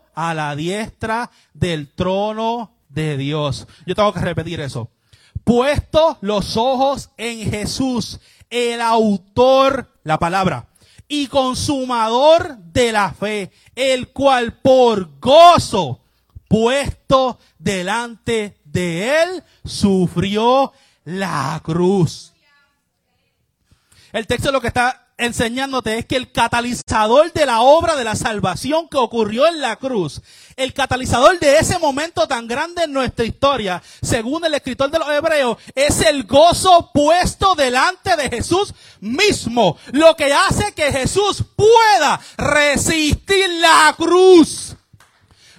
a 0.15 0.33
la 0.33 0.55
diestra 0.55 1.31
del 1.53 1.93
trono 1.93 2.75
de 2.89 3.17
Dios. 3.17 3.67
Yo 3.85 3.95
tengo 3.95 4.13
que 4.13 4.19
repetir 4.19 4.59
eso. 4.59 4.89
Puesto 5.43 6.17
los 6.21 6.57
ojos 6.57 7.09
en 7.17 7.49
Jesús, 7.49 8.19
el 8.49 8.81
autor, 8.81 9.91
la 10.03 10.19
palabra, 10.19 10.67
y 11.07 11.27
consumador 11.27 12.57
de 12.57 12.91
la 12.91 13.11
fe, 13.11 13.51
el 13.75 14.09
cual 14.09 14.59
por 14.61 15.19
gozo 15.19 16.01
puesto 16.51 17.39
delante 17.57 18.57
de 18.65 19.23
él 19.23 19.43
sufrió 19.63 20.73
la 21.05 21.61
cruz. 21.63 22.33
El 24.11 24.27
texto 24.27 24.51
lo 24.51 24.59
que 24.59 24.67
está 24.67 25.10
enseñándote 25.21 25.99
es 25.99 26.05
que 26.05 26.15
el 26.15 26.31
catalizador 26.31 27.31
de 27.31 27.45
la 27.45 27.61
obra 27.61 27.95
de 27.95 28.03
la 28.03 28.15
salvación 28.15 28.89
que 28.89 28.97
ocurrió 28.97 29.47
en 29.47 29.61
la 29.61 29.75
cruz, 29.75 30.21
el 30.55 30.73
catalizador 30.73 31.39
de 31.39 31.57
ese 31.57 31.77
momento 31.77 32.27
tan 32.27 32.47
grande 32.47 32.83
en 32.83 32.93
nuestra 32.93 33.23
historia, 33.23 33.81
según 34.01 34.43
el 34.45 34.53
escritor 34.55 34.89
de 34.89 34.99
los 34.99 35.09
Hebreos, 35.09 35.57
es 35.75 36.01
el 36.01 36.23
gozo 36.23 36.89
puesto 36.93 37.53
delante 37.55 38.15
de 38.15 38.29
Jesús 38.29 38.73
mismo, 38.99 39.77
lo 39.91 40.15
que 40.15 40.33
hace 40.33 40.73
que 40.73 40.91
Jesús 40.91 41.43
pueda 41.55 42.19
resistir 42.37 43.47
la 43.59 43.93
cruz. 43.97 44.75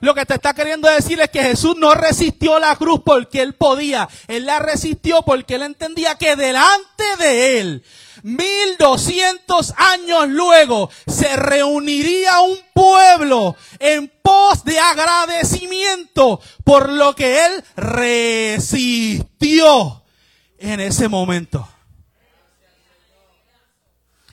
Lo 0.03 0.15
que 0.15 0.27
te 0.27 0.35
está 0.35 0.53
queriendo 0.53 0.91
decir 0.91 1.19
es 1.21 1.31
que 1.31 1.43
Jesús 1.43 1.77
no 1.79 1.95
resistió 1.95 2.59
la 2.59 2.77
cruz 2.77 3.01
porque 3.05 3.41
él 3.41 3.55
podía. 3.55 4.09
Él 4.29 4.45
la 4.45 4.59
resistió 4.59 5.23
porque 5.23 5.55
él 5.55 5.62
entendía 5.62 6.17
que 6.17 6.37
delante 6.37 7.05
de 7.19 7.61
él 7.61 7.85
Mil 8.23 8.77
doscientos 8.79 9.75
años 9.77 10.29
luego 10.29 10.91
se 11.09 11.37
reuniría 11.37 12.41
un 12.41 12.57
pueblo 12.73 13.57
en 13.81 14.12
pos 14.23 14.65
de 14.65 14.79
agradecimiento 14.79 16.41
por 16.62 16.88
lo 16.88 17.17
que 17.17 17.45
él 17.47 17.65
resistió 17.77 19.25
en 20.59 20.79
ese 20.81 21.09
momento. 21.09 21.69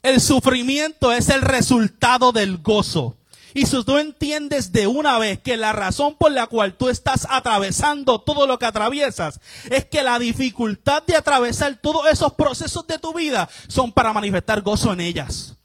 El 0.03 0.21
sufrimiento 0.21 1.11
es 1.11 1.29
el 1.29 1.41
resultado 1.41 2.31
del 2.31 2.59
gozo. 2.59 3.18
Y 3.53 3.65
si 3.65 3.83
tú 3.83 3.97
entiendes 3.97 4.71
de 4.71 4.87
una 4.87 5.17
vez 5.17 5.39
que 5.39 5.57
la 5.57 5.73
razón 5.73 6.15
por 6.15 6.31
la 6.31 6.47
cual 6.47 6.75
tú 6.75 6.89
estás 6.89 7.27
atravesando 7.29 8.21
todo 8.21 8.45
lo 8.45 8.59
que 8.59 8.65
atraviesas 8.65 9.39
es 9.69 9.85
que 9.85 10.03
la 10.03 10.19
dificultad 10.19 11.03
de 11.03 11.15
atravesar 11.15 11.79
todos 11.81 12.07
esos 12.07 12.33
procesos 12.33 12.85
de 12.87 12.99
tu 12.99 13.13
vida 13.13 13.49
son 13.67 13.91
para 13.91 14.13
manifestar 14.13 14.61
gozo 14.61 14.93
en 14.93 15.01
ellas. 15.01 15.55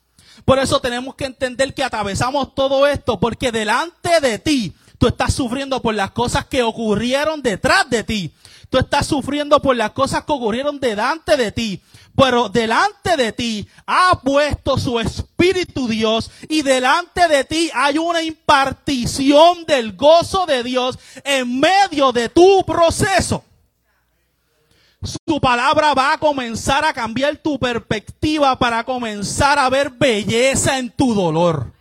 Por 0.44 0.58
eso 0.58 0.80
tenemos 0.80 1.14
que 1.14 1.24
entender 1.24 1.74
que 1.74 1.84
atravesamos 1.84 2.54
todo 2.54 2.86
esto 2.86 3.18
porque 3.20 3.52
delante 3.52 4.20
de 4.20 4.38
ti 4.38 4.74
tú 4.98 5.06
estás 5.06 5.34
sufriendo 5.34 5.80
por 5.80 5.94
las 5.94 6.10
cosas 6.10 6.46
que 6.46 6.62
ocurrieron 6.62 7.42
detrás 7.42 7.88
de 7.90 8.04
ti. 8.04 8.32
Tú 8.70 8.78
estás 8.78 9.06
sufriendo 9.06 9.60
por 9.60 9.76
las 9.76 9.90
cosas 9.90 10.24
que 10.24 10.32
ocurrieron 10.32 10.80
delante 10.80 11.36
de 11.36 11.52
ti 11.52 11.80
pero 12.16 12.48
delante 12.48 13.16
de 13.16 13.32
ti 13.32 13.68
ha 13.86 14.20
puesto 14.22 14.78
su 14.78 15.00
Espíritu 15.00 15.88
Dios 15.88 16.30
y 16.48 16.62
delante 16.62 17.26
de 17.28 17.44
ti 17.44 17.70
hay 17.74 17.98
una 17.98 18.22
impartición 18.22 19.64
del 19.66 19.96
gozo 19.96 20.46
de 20.46 20.62
Dios 20.62 20.98
en 21.24 21.58
medio 21.58 22.12
de 22.12 22.28
tu 22.28 22.64
proceso. 22.64 23.44
Su 25.26 25.40
palabra 25.40 25.92
va 25.92 26.14
a 26.14 26.18
comenzar 26.18 26.84
a 26.84 26.92
cambiar 26.92 27.36
tu 27.36 27.58
perspectiva 27.58 28.58
para 28.58 28.84
comenzar 28.84 29.58
a 29.58 29.68
ver 29.68 29.90
belleza 29.90 30.78
en 30.78 30.90
tu 30.90 31.14
dolor. 31.14 31.73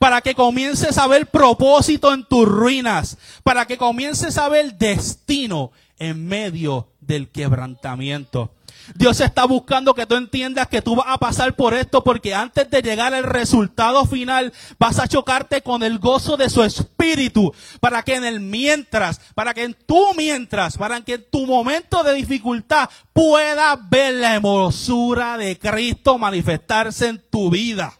Para 0.00 0.22
que 0.22 0.34
comiences 0.34 0.98
a 0.98 1.06
ver 1.06 1.26
propósito 1.26 2.12
en 2.12 2.24
tus 2.24 2.48
ruinas. 2.48 3.18
Para 3.44 3.66
que 3.66 3.78
comiences 3.78 4.36
a 4.38 4.48
ver 4.48 4.74
destino 4.76 5.70
en 5.98 6.26
medio 6.26 6.88
del 7.00 7.28
quebrantamiento. 7.28 8.50
Dios 8.94 9.20
está 9.20 9.44
buscando 9.44 9.94
que 9.94 10.06
tú 10.06 10.16
entiendas 10.16 10.66
que 10.68 10.82
tú 10.82 10.96
vas 10.96 11.06
a 11.08 11.18
pasar 11.18 11.54
por 11.54 11.74
esto 11.74 12.02
porque 12.02 12.34
antes 12.34 12.68
de 12.70 12.82
llegar 12.82 13.14
al 13.14 13.24
resultado 13.24 14.04
final 14.06 14.52
vas 14.78 14.98
a 14.98 15.06
chocarte 15.06 15.62
con 15.62 15.82
el 15.82 15.98
gozo 15.98 16.36
de 16.36 16.50
su 16.50 16.62
espíritu 16.62 17.54
para 17.80 18.02
que 18.02 18.16
en 18.16 18.24
el 18.24 18.40
mientras, 18.40 19.20
para 19.34 19.54
que 19.54 19.64
en 19.64 19.74
tu 19.74 20.14
mientras, 20.16 20.76
para 20.76 21.00
que 21.02 21.14
en 21.14 21.26
tu 21.30 21.46
momento 21.46 22.02
de 22.02 22.14
dificultad 22.14 22.88
puedas 23.12 23.78
ver 23.90 24.14
la 24.14 24.36
hermosura 24.36 25.36
de 25.36 25.58
Cristo 25.58 26.18
manifestarse 26.18 27.08
en 27.08 27.22
tu 27.30 27.50
vida. 27.50 27.99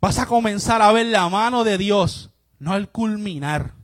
Vas 0.00 0.18
a 0.18 0.26
comenzar 0.26 0.80
a 0.80 0.92
ver 0.92 1.06
la 1.06 1.28
mano 1.28 1.64
de 1.64 1.76
Dios, 1.76 2.30
no 2.58 2.72
al 2.72 2.90
culminar. 2.90 3.74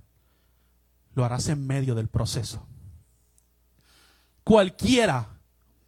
Lo 1.14 1.24
harás 1.24 1.48
en 1.48 1.66
medio 1.66 1.94
del 1.94 2.08
proceso. 2.08 2.66
Cualquiera 4.44 5.40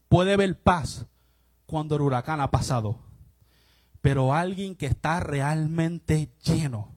puede 0.09 0.37
ver 0.37 0.59
paz 0.59 1.07
cuando 1.67 1.97
el 1.97 2.03
huracán 2.03 2.41
ha 2.41 2.51
pasado, 2.51 2.99
pero 4.01 4.35
alguien 4.35 4.75
que 4.75 4.87
está 4.87 5.21
realmente 5.21 6.33
lleno 6.43 6.95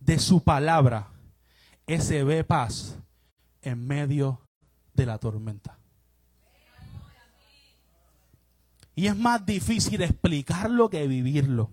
de 0.00 0.18
su 0.18 0.42
palabra, 0.42 1.08
ese 1.86 2.24
ve 2.24 2.44
paz 2.44 2.98
en 3.62 3.86
medio 3.86 4.40
de 4.94 5.06
la 5.06 5.18
tormenta. 5.18 5.78
Y 8.94 9.08
es 9.08 9.16
más 9.16 9.44
difícil 9.44 10.02
explicarlo 10.02 10.88
que 10.88 11.06
vivirlo. 11.06 11.70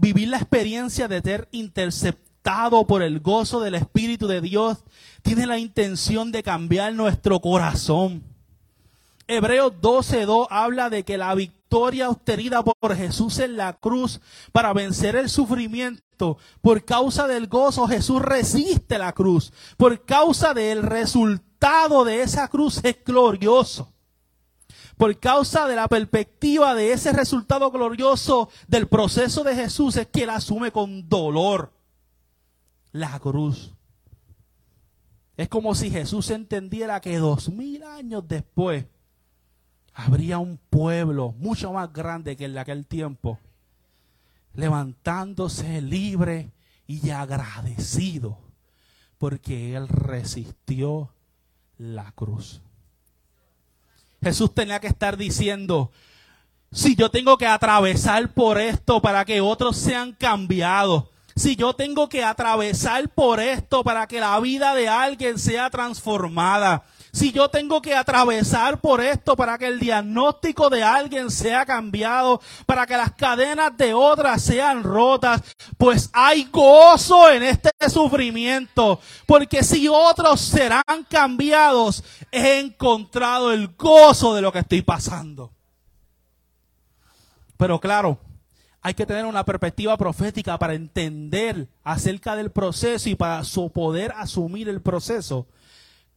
Vivir 0.00 0.28
la 0.28 0.38
experiencia 0.38 1.08
de 1.08 1.20
ser 1.20 1.46
interceptado 1.52 2.86
por 2.86 3.02
el 3.02 3.20
gozo 3.20 3.60
del 3.60 3.74
Espíritu 3.74 4.28
de 4.28 4.40
Dios, 4.40 4.78
tiene 5.20 5.46
la 5.46 5.58
intención 5.58 6.32
de 6.32 6.42
cambiar 6.42 6.94
nuestro 6.94 7.38
corazón. 7.40 8.22
Hebreos 9.28 9.74
12.2 9.82 10.46
habla 10.48 10.88
de 10.88 11.04
que 11.04 11.18
la 11.18 11.34
victoria 11.34 12.08
obtenida 12.08 12.62
por 12.62 12.96
Jesús 12.96 13.40
en 13.40 13.58
la 13.58 13.74
cruz 13.74 14.22
para 14.52 14.72
vencer 14.72 15.16
el 15.16 15.28
sufrimiento, 15.28 16.38
por 16.62 16.82
causa 16.86 17.26
del 17.26 17.46
gozo 17.46 17.86
Jesús 17.86 18.22
resiste 18.22 18.96
la 18.96 19.12
cruz, 19.12 19.52
por 19.76 20.06
causa 20.06 20.54
del 20.54 20.82
resultado 20.82 22.06
de 22.06 22.22
esa 22.22 22.48
cruz 22.48 22.80
es 22.84 23.04
glorioso. 23.04 23.92
Por 25.00 25.18
causa 25.18 25.66
de 25.66 25.76
la 25.76 25.88
perspectiva 25.88 26.74
de 26.74 26.92
ese 26.92 27.10
resultado 27.14 27.70
glorioso 27.70 28.50
del 28.68 28.86
proceso 28.86 29.42
de 29.42 29.54
Jesús 29.54 29.96
es 29.96 30.06
que 30.08 30.24
él 30.24 30.28
asume 30.28 30.72
con 30.72 31.08
dolor 31.08 31.72
la 32.92 33.18
cruz. 33.18 33.72
Es 35.38 35.48
como 35.48 35.74
si 35.74 35.90
Jesús 35.90 36.28
entendiera 36.28 37.00
que 37.00 37.16
dos 37.16 37.48
mil 37.48 37.82
años 37.82 38.28
después 38.28 38.84
habría 39.94 40.36
un 40.36 40.58
pueblo 40.68 41.32
mucho 41.38 41.72
más 41.72 41.90
grande 41.90 42.36
que 42.36 42.44
en 42.44 42.58
aquel 42.58 42.86
tiempo, 42.86 43.38
levantándose 44.52 45.80
libre 45.80 46.50
y 46.86 47.08
agradecido 47.08 48.36
porque 49.16 49.76
Él 49.76 49.88
resistió 49.88 51.08
la 51.78 52.12
cruz. 52.12 52.60
Jesús 54.22 54.54
tenía 54.54 54.80
que 54.80 54.86
estar 54.86 55.16
diciendo, 55.16 55.90
si 56.72 56.94
yo 56.94 57.10
tengo 57.10 57.38
que 57.38 57.46
atravesar 57.46 58.32
por 58.32 58.60
esto 58.60 59.00
para 59.00 59.24
que 59.24 59.40
otros 59.40 59.76
sean 59.76 60.12
cambiados, 60.12 61.04
si 61.34 61.56
yo 61.56 61.74
tengo 61.74 62.08
que 62.08 62.22
atravesar 62.22 63.08
por 63.08 63.40
esto 63.40 63.82
para 63.82 64.06
que 64.06 64.20
la 64.20 64.38
vida 64.40 64.74
de 64.74 64.88
alguien 64.88 65.38
sea 65.38 65.70
transformada, 65.70 66.84
si 67.12 67.32
yo 67.32 67.48
tengo 67.48 67.82
que 67.82 67.94
atravesar 67.94 68.80
por 68.80 69.00
esto 69.00 69.36
para 69.36 69.58
que 69.58 69.66
el 69.66 69.80
diagnóstico 69.80 70.70
de 70.70 70.82
alguien 70.82 71.30
sea 71.30 71.66
cambiado, 71.66 72.40
para 72.66 72.86
que 72.86 72.96
las 72.96 73.12
cadenas 73.12 73.76
de 73.76 73.94
otras 73.94 74.42
sean 74.42 74.82
rotas, 74.82 75.42
pues 75.76 76.10
hay 76.12 76.44
gozo 76.52 77.30
en 77.30 77.42
este 77.42 77.70
sufrimiento, 77.88 79.00
porque 79.26 79.62
si 79.64 79.88
otros 79.88 80.40
serán 80.40 80.82
cambiados, 81.08 82.04
he 82.30 82.60
encontrado 82.60 83.52
el 83.52 83.68
gozo 83.76 84.34
de 84.34 84.42
lo 84.42 84.52
que 84.52 84.60
estoy 84.60 84.82
pasando. 84.82 85.52
Pero 87.56 87.78
claro, 87.78 88.18
hay 88.82 88.94
que 88.94 89.04
tener 89.04 89.26
una 89.26 89.44
perspectiva 89.44 89.96
profética 89.98 90.58
para 90.58 90.74
entender 90.74 91.68
acerca 91.84 92.34
del 92.36 92.50
proceso 92.50 93.10
y 93.10 93.14
para 93.14 93.42
poder 93.74 94.12
asumir 94.16 94.68
el 94.68 94.80
proceso 94.80 95.46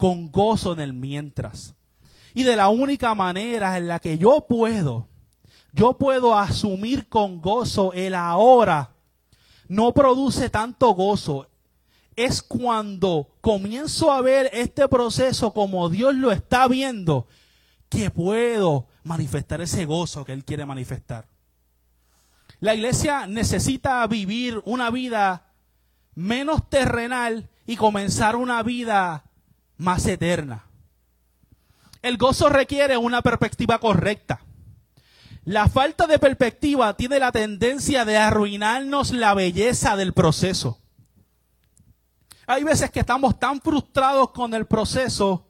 con 0.03 0.29
gozo 0.33 0.73
en 0.73 0.81
el 0.81 0.91
mientras. 0.91 1.75
Y 2.33 2.43
de 2.43 2.57
la 2.57 2.67
única 2.67 3.15
manera 3.15 3.77
en 3.77 3.87
la 3.87 3.99
que 3.99 4.17
yo 4.17 4.45
puedo, 4.49 5.07
yo 5.71 5.97
puedo 5.97 6.37
asumir 6.37 7.07
con 7.07 7.39
gozo 7.39 7.93
el 7.93 8.13
ahora, 8.13 8.91
no 9.69 9.93
produce 9.93 10.49
tanto 10.49 10.89
gozo. 10.93 11.47
Es 12.17 12.41
cuando 12.41 13.29
comienzo 13.39 14.11
a 14.11 14.19
ver 14.19 14.49
este 14.51 14.89
proceso 14.89 15.53
como 15.53 15.87
Dios 15.87 16.13
lo 16.15 16.33
está 16.33 16.67
viendo, 16.67 17.25
que 17.87 18.09
puedo 18.09 18.87
manifestar 19.05 19.61
ese 19.61 19.85
gozo 19.85 20.25
que 20.25 20.33
Él 20.33 20.43
quiere 20.43 20.65
manifestar. 20.65 21.29
La 22.59 22.75
iglesia 22.75 23.25
necesita 23.25 24.05
vivir 24.07 24.61
una 24.65 24.89
vida 24.89 25.53
menos 26.13 26.69
terrenal 26.69 27.49
y 27.65 27.77
comenzar 27.77 28.35
una 28.35 28.63
vida 28.63 29.23
más 29.83 30.07
eterna. 30.07 30.65
El 32.01 32.17
gozo 32.17 32.49
requiere 32.49 32.97
una 32.97 33.21
perspectiva 33.21 33.79
correcta. 33.79 34.41
La 35.45 35.67
falta 35.67 36.07
de 36.07 36.19
perspectiva 36.19 36.95
tiene 36.95 37.19
la 37.19 37.31
tendencia 37.31 38.05
de 38.05 38.17
arruinarnos 38.17 39.11
la 39.11 39.33
belleza 39.33 39.95
del 39.95 40.13
proceso. 40.13 40.79
Hay 42.47 42.63
veces 42.63 42.91
que 42.91 43.01
estamos 43.01 43.39
tan 43.39 43.61
frustrados 43.61 44.31
con 44.31 44.53
el 44.53 44.65
proceso 44.65 45.47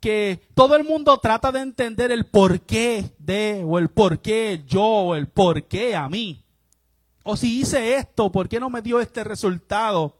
que 0.00 0.48
todo 0.54 0.76
el 0.76 0.84
mundo 0.84 1.18
trata 1.18 1.52
de 1.52 1.60
entender 1.60 2.10
el 2.10 2.26
porqué 2.26 3.14
de, 3.18 3.62
o 3.66 3.78
el 3.78 3.88
porqué 3.88 4.64
yo, 4.66 4.82
o 4.82 5.14
el 5.14 5.28
porqué 5.28 5.96
a 5.96 6.08
mí. 6.08 6.44
O 7.22 7.36
si 7.36 7.60
hice 7.60 7.96
esto, 7.96 8.30
¿por 8.30 8.48
qué 8.48 8.60
no 8.60 8.70
me 8.70 8.82
dio 8.82 9.00
este 9.00 9.24
resultado? 9.24 10.17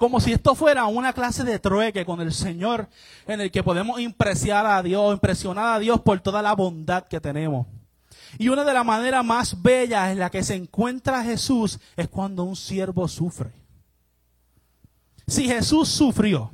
Como 0.00 0.18
si 0.18 0.32
esto 0.32 0.54
fuera 0.54 0.86
una 0.86 1.12
clase 1.12 1.44
de 1.44 1.58
trueque 1.58 2.06
con 2.06 2.22
el 2.22 2.32
Señor 2.32 2.88
en 3.26 3.42
el 3.42 3.50
que 3.50 3.62
podemos 3.62 4.00
impresionar 4.00 4.64
a 4.64 4.82
Dios, 4.82 5.12
impresionar 5.12 5.76
a 5.76 5.78
Dios 5.78 6.00
por 6.00 6.18
toda 6.20 6.40
la 6.40 6.54
bondad 6.54 7.06
que 7.06 7.20
tenemos. 7.20 7.66
Y 8.38 8.48
una 8.48 8.64
de 8.64 8.72
las 8.72 8.86
maneras 8.86 9.22
más 9.22 9.60
bellas 9.60 10.10
en 10.10 10.18
la 10.18 10.30
que 10.30 10.42
se 10.42 10.54
encuentra 10.54 11.22
Jesús 11.22 11.78
es 11.98 12.08
cuando 12.08 12.44
un 12.44 12.56
siervo 12.56 13.06
sufre. 13.08 13.52
Si 15.26 15.46
Jesús 15.46 15.90
sufrió, 15.90 16.50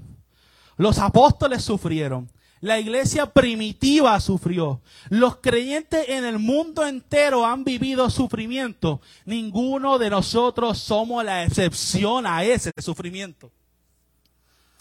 los 0.77 0.99
apóstoles 0.99 1.63
sufrieron, 1.63 2.29
la 2.61 2.81
iglesia 2.81 3.27
primitiva 3.27 4.19
sufrió. 4.21 4.81
Los 5.11 5.37
creyentes 5.37 6.09
en 6.09 6.25
el 6.25 6.39
mundo 6.39 6.87
entero 6.87 7.45
han 7.45 7.65
vivido 7.65 8.09
sufrimiento. 8.09 9.01
Ninguno 9.25 9.99
de 9.99 10.11
nosotros 10.11 10.79
somos 10.79 11.25
la 11.25 11.45
excepción 11.45 12.27
a 12.27 12.45
ese 12.45 12.71
sufrimiento. 12.79 13.53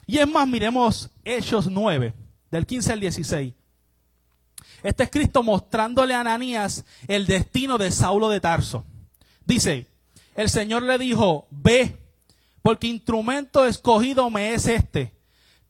Y 0.07 0.19
es 0.19 0.27
más, 0.27 0.47
miremos 0.47 1.09
Hechos 1.23 1.67
9, 1.67 2.13
del 2.51 2.65
15 2.65 2.93
al 2.93 2.99
16. 2.99 3.53
Este 4.83 5.03
es 5.03 5.09
Cristo 5.09 5.41
mostrándole 5.41 6.13
a 6.13 6.21
Ananías 6.21 6.85
el 7.07 7.25
destino 7.25 7.77
de 7.77 7.91
Saulo 7.91 8.29
de 8.29 8.39
Tarso. 8.39 8.85
Dice, 9.45 9.87
el 10.35 10.49
Señor 10.49 10.83
le 10.83 10.97
dijo, 10.97 11.47
ve, 11.49 11.97
porque 12.61 12.87
instrumento 12.87 13.65
escogido 13.65 14.29
me 14.29 14.53
es 14.53 14.67
este 14.67 15.14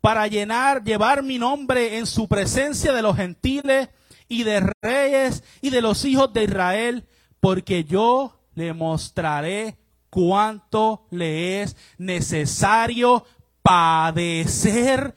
para 0.06 0.28
llenar, 0.28 0.84
llevar 0.84 1.24
mi 1.24 1.40
nombre 1.40 1.98
en 1.98 2.06
su 2.06 2.28
presencia 2.28 2.94
de 2.94 3.02
los 3.02 3.16
gentiles 3.16 3.90
y 4.28 4.44
de 4.44 4.72
reyes 4.80 5.44
y 5.62 5.72
de 5.72 5.82
los 5.82 6.06
hijos 6.06 6.32
de 6.32 6.44
Israel, 6.44 7.08
porque 7.40 7.86
yo 7.86 8.40
le 8.54 8.74
mostraré 8.74 9.80
cuánto 10.12 11.08
le 11.10 11.64
es 11.64 11.76
necesario 11.98 13.26
padecer 13.64 15.16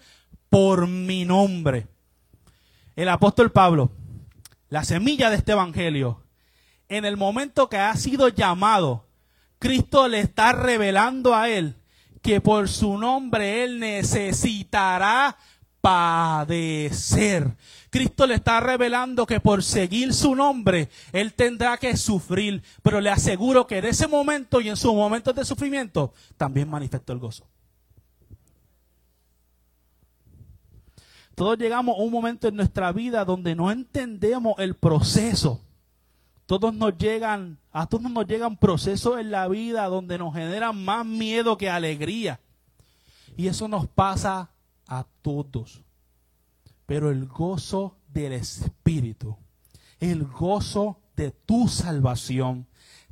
por 0.49 0.87
mi 0.87 1.27
nombre. 1.27 1.87
El 2.97 3.11
apóstol 3.11 3.53
Pablo, 3.53 3.91
la 4.71 4.85
semilla 4.85 5.29
de 5.29 5.37
este 5.37 5.53
evangelio, 5.53 6.25
en 6.89 7.05
el 7.05 7.19
momento 7.19 7.69
que 7.69 7.77
ha 7.77 7.95
sido 7.95 8.29
llamado, 8.29 9.05
Cristo 9.59 10.09
le 10.09 10.21
está 10.21 10.53
revelando 10.53 11.35
a 11.35 11.51
él 11.51 11.78
que 12.29 12.43
por 12.43 12.69
su 12.69 12.99
nombre 12.99 13.65
Él 13.65 13.81
necesitará 13.81 15.35
padecer. 15.81 17.57
Cristo 17.89 18.27
le 18.27 18.35
está 18.35 18.61
revelando 18.61 19.25
que 19.25 19.41
por 19.41 19.63
seguir 19.63 20.13
su 20.13 20.35
nombre, 20.35 20.91
Él 21.13 21.33
tendrá 21.33 21.79
que 21.79 21.97
sufrir. 21.97 22.63
Pero 22.83 23.01
le 23.01 23.09
aseguro 23.09 23.67
que 23.67 23.79
en 23.79 23.87
ese 23.87 24.07
momento 24.09 24.61
y 24.61 24.69
en 24.69 24.77
sus 24.77 24.93
momentos 24.93 25.35
de 25.35 25.43
sufrimiento, 25.43 26.13
también 26.37 26.69
manifestó 26.69 27.15
el 27.15 27.19
gozo. 27.19 27.47
Todos 31.35 31.57
llegamos 31.57 31.99
a 31.99 32.03
un 32.03 32.13
momento 32.13 32.47
en 32.49 32.57
nuestra 32.57 32.93
vida 32.93 33.25
donde 33.25 33.55
no 33.55 33.71
entendemos 33.71 34.59
el 34.59 34.75
proceso 34.75 35.63
todos 36.49 36.73
nos 36.73 36.97
llegan, 36.97 37.59
a 37.73 37.87
todos 37.87 38.11
nos 38.11 38.27
llegan 38.27 38.57
procesos 38.57 39.21
en 39.21 39.31
la 39.31 39.47
vida 39.49 39.85
donde 39.85 40.17
nos 40.17 40.33
generan 40.33 40.83
más 40.83 41.05
miedo 41.05 41.59
que 41.59 41.69
alegría. 41.69 42.41
Y 43.37 43.49
eso 43.49 43.69
nos 43.69 43.87
pasa 43.87 44.49
a 44.87 45.05
todos. 45.21 45.83
Pero 46.87 47.11
el 47.11 47.27
gozo 47.27 47.99
del 48.09 48.33
Espíritu, 48.33 49.37
el 50.01 50.25
gozo 50.25 50.99
de 51.17 51.33
tu 51.33 51.69
salvación, 51.69 52.67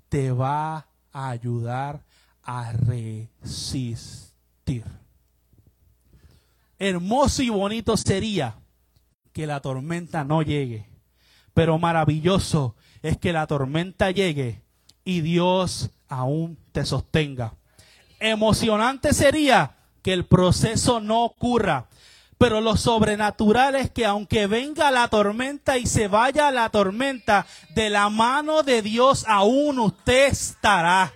te 0.08 0.32
va 0.32 0.88
a 1.12 1.28
ayudar 1.28 2.06
a 2.42 2.72
resistir. 2.72 4.32
Hermoso 6.78 7.42
y 7.42 7.50
bonito 7.50 7.98
sería 7.98 8.56
que 9.34 9.46
la 9.46 9.60
tormenta 9.60 10.24
no 10.24 10.40
llegue, 10.40 10.88
pero 11.52 11.78
maravilloso 11.78 12.76
es 13.02 13.16
que 13.18 13.32
la 13.32 13.46
tormenta 13.46 14.10
llegue 14.10 14.62
y 15.04 15.20
Dios 15.20 15.90
aún 16.08 16.58
te 16.72 16.84
sostenga. 16.84 17.54
Emocionante 18.18 19.12
sería 19.12 19.76
que 20.02 20.12
el 20.12 20.24
proceso 20.24 21.00
no 21.00 21.24
ocurra, 21.24 21.86
pero 22.38 22.60
lo 22.60 22.76
sobrenatural 22.76 23.74
es 23.76 23.90
que 23.90 24.04
aunque 24.04 24.46
venga 24.46 24.90
la 24.90 25.08
tormenta 25.08 25.78
y 25.78 25.86
se 25.86 26.08
vaya 26.08 26.50
la 26.50 26.68
tormenta, 26.70 27.46
de 27.74 27.90
la 27.90 28.08
mano 28.08 28.62
de 28.62 28.82
Dios 28.82 29.24
aún 29.26 29.78
usted 29.78 30.28
estará. 30.28 31.12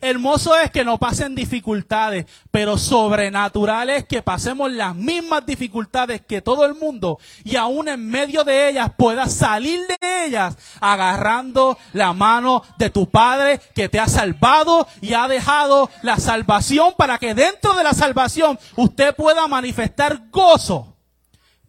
Hermoso 0.00 0.56
es 0.56 0.70
que 0.70 0.84
no 0.84 0.98
pasen 0.98 1.34
dificultades, 1.34 2.26
pero 2.52 2.78
sobrenatural 2.78 3.90
es 3.90 4.06
que 4.06 4.22
pasemos 4.22 4.70
las 4.70 4.94
mismas 4.94 5.44
dificultades 5.44 6.20
que 6.20 6.40
todo 6.40 6.64
el 6.64 6.76
mundo 6.76 7.18
y 7.42 7.56
aún 7.56 7.88
en 7.88 8.08
medio 8.08 8.44
de 8.44 8.68
ellas 8.68 8.92
puedas 8.96 9.34
salir 9.34 9.80
de 10.00 10.26
ellas 10.26 10.56
agarrando 10.80 11.76
la 11.92 12.12
mano 12.12 12.62
de 12.78 12.90
tu 12.90 13.10
Padre 13.10 13.60
que 13.74 13.88
te 13.88 13.98
ha 13.98 14.06
salvado 14.06 14.86
y 15.00 15.14
ha 15.14 15.26
dejado 15.26 15.90
la 16.02 16.18
salvación 16.18 16.94
para 16.96 17.18
que 17.18 17.34
dentro 17.34 17.74
de 17.74 17.82
la 17.82 17.92
salvación 17.92 18.56
usted 18.76 19.16
pueda 19.16 19.48
manifestar 19.48 20.28
gozo 20.30 20.96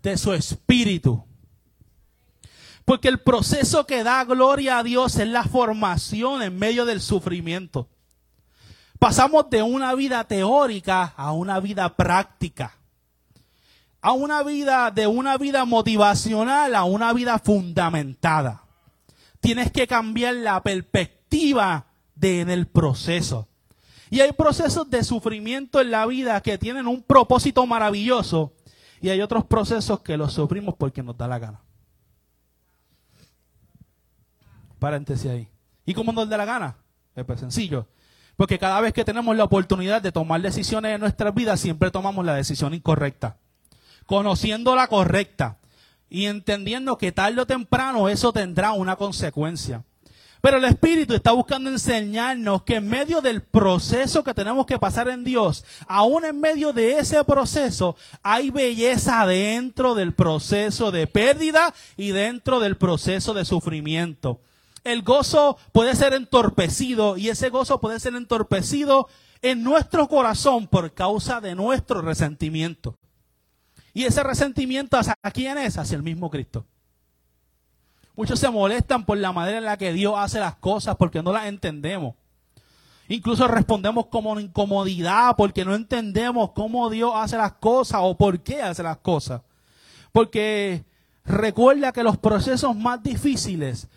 de 0.04 0.18
su 0.18 0.34
espíritu. 0.34 1.26
Porque 2.86 3.08
el 3.08 3.20
proceso 3.20 3.86
que 3.86 4.04
da 4.04 4.24
gloria 4.24 4.80
a 4.80 4.84
Dios 4.84 5.18
es 5.18 5.28
la 5.28 5.44
formación 5.44 6.42
en 6.42 6.58
medio 6.58 6.86
del 6.86 7.02
sufrimiento. 7.02 7.88
Pasamos 9.00 9.50
de 9.50 9.64
una 9.64 9.96
vida 9.96 10.26
teórica 10.26 11.14
a 11.16 11.32
una 11.32 11.62
vida 11.62 11.96
práctica. 11.96 12.74
A 14.02 14.12
una 14.12 14.44
vida, 14.44 14.92
de 14.92 15.08
una 15.08 15.38
vida 15.38 15.66
motivacional 15.66 16.76
a 16.76 16.84
una 16.84 17.14
vida 17.14 17.40
fundamentada. 17.40 18.64
Tienes 19.40 19.72
que 19.72 19.88
cambiar 19.88 20.36
la 20.36 20.62
perspectiva 20.62 21.88
de, 22.16 22.42
en 22.42 22.50
el 22.50 22.68
proceso. 22.68 23.48
Y 24.10 24.20
hay 24.20 24.34
procesos 24.34 24.90
de 24.90 25.04
sufrimiento 25.04 25.80
en 25.80 25.92
la 25.92 26.06
vida 26.06 26.42
que 26.42 26.58
tienen 26.58 26.88
un 26.88 27.02
propósito 27.02 27.66
maravilloso 27.66 28.54
y 29.02 29.10
hay 29.10 29.22
otros 29.22 29.46
procesos 29.46 30.02
que 30.02 30.18
los 30.18 30.34
sufrimos 30.34 30.76
porque 30.76 31.04
nos 31.04 31.18
da 31.18 31.28
la 31.28 31.40
gana. 31.40 31.62
Paréntesis 34.80 35.30
ahí. 35.30 35.48
¿Y 35.86 35.94
cómo 35.94 36.12
nos 36.12 36.28
da 36.28 36.38
la 36.38 36.46
gana? 36.46 36.78
Es 37.16 37.24
pues 37.26 37.40
sencillo. 37.40 37.88
Porque 38.40 38.58
cada 38.58 38.80
vez 38.80 38.94
que 38.94 39.04
tenemos 39.04 39.36
la 39.36 39.44
oportunidad 39.44 40.02
de 40.02 40.14
tomar 40.14 40.40
decisiones 40.40 40.96
en 40.96 41.02
nuestras 41.02 41.36
vidas, 41.36 41.60
siempre 41.60 41.92
tomamos 41.92 42.26
la 42.26 42.36
decisión 42.36 42.74
incorrecta. 42.74 43.36
Conociendo 44.06 44.78
la 44.78 44.88
correcta 44.88 45.58
y 46.10 46.28
entendiendo 46.28 46.98
que 46.98 47.12
tarde 47.12 47.42
o 47.42 47.46
temprano 47.46 48.08
eso 48.08 48.32
tendrá 48.32 48.72
una 48.72 48.96
consecuencia. 48.96 49.84
Pero 50.40 50.56
el 50.56 50.64
Espíritu 50.64 51.16
está 51.16 51.34
buscando 51.34 51.70
enseñarnos 51.70 52.64
que 52.64 52.76
en 52.76 52.88
medio 52.88 53.20
del 53.20 53.42
proceso 53.42 54.24
que 54.24 54.34
tenemos 54.34 54.66
que 54.66 54.80
pasar 54.80 55.10
en 55.10 55.26
Dios, 55.26 55.66
aún 55.86 56.24
en 56.24 56.40
medio 56.40 56.72
de 56.72 56.98
ese 56.98 57.22
proceso, 57.26 57.98
hay 58.24 58.52
belleza 58.52 59.26
dentro 59.26 59.96
del 59.96 60.14
proceso 60.14 60.92
de 60.92 61.08
pérdida 61.08 61.74
y 61.98 62.12
dentro 62.12 62.62
del 62.62 62.78
proceso 62.78 63.34
de 63.34 63.44
sufrimiento. 63.44 64.40
El 64.84 65.04
gozo 65.04 65.58
puede 65.72 65.96
ser 65.96 66.14
entorpecido 66.14 67.18
y 67.18 67.30
ese 67.30 67.50
gozo 67.50 67.80
puede 67.80 68.00
ser 68.00 68.16
entorpecido 68.16 69.08
en 69.42 69.64
nuestro 69.64 70.08
corazón 70.08 70.68
por 70.68 70.94
causa 70.94 71.42
de 71.42 71.56
nuestro 71.56 72.02
resentimiento. 72.02 72.96
Y 73.94 74.06
ese 74.06 74.24
resentimiento 74.24 74.98
hacia 74.98 75.16
quién 75.34 75.58
es? 75.58 75.78
Hacia 75.78 75.96
el 75.96 76.04
mismo 76.04 76.30
Cristo. 76.30 76.66
Muchos 78.16 78.40
se 78.40 78.50
molestan 78.50 79.06
por 79.06 79.18
la 79.18 79.32
manera 79.32 79.58
en 79.58 79.66
la 79.66 79.78
que 79.78 79.94
Dios 79.94 80.14
hace 80.18 80.40
las 80.40 80.56
cosas 80.56 80.96
porque 80.98 81.24
no 81.24 81.32
las 81.32 81.46
entendemos. 81.46 82.16
Incluso 83.08 83.48
respondemos 83.48 84.06
como 84.08 84.40
incomodidad 84.40 85.36
porque 85.36 85.66
no 85.66 85.74
entendemos 85.74 86.52
cómo 86.52 86.90
Dios 86.90 87.12
hace 87.16 87.38
las 87.38 87.54
cosas 87.54 88.02
o 88.04 88.16
por 88.16 88.42
qué 88.42 88.62
hace 88.62 88.84
las 88.84 88.98
cosas. 88.98 89.42
Porque 90.12 90.84
recuerda 91.26 91.92
que 91.92 92.04
los 92.04 92.18
procesos 92.18 92.76
más 92.76 93.02
difíciles 93.02 93.88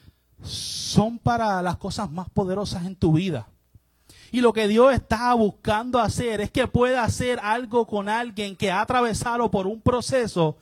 son 0.43 1.19
para 1.19 1.63
las 1.63 1.77
cosas 1.77 2.11
más 2.11 2.29
poderosas 2.31 2.87
en 2.87 2.97
tu 2.97 3.13
vida. 3.13 3.49
Y 4.31 4.41
lo 4.41 4.53
que 4.53 4.69
Dios 4.69 4.93
está 4.95 5.33
buscando 5.35 5.99
hacer 5.99 6.41
es 6.41 6.51
que 6.51 6.67
pueda 6.67 7.05
hacer 7.05 7.39
algo 7.43 7.87
con 7.87 8.09
alguien 8.09 8.57
que 8.57 8.71
ha 8.71 8.81
atravesado 8.81 9.51
por 9.51 9.67
un 9.67 9.81
proceso 9.81 10.57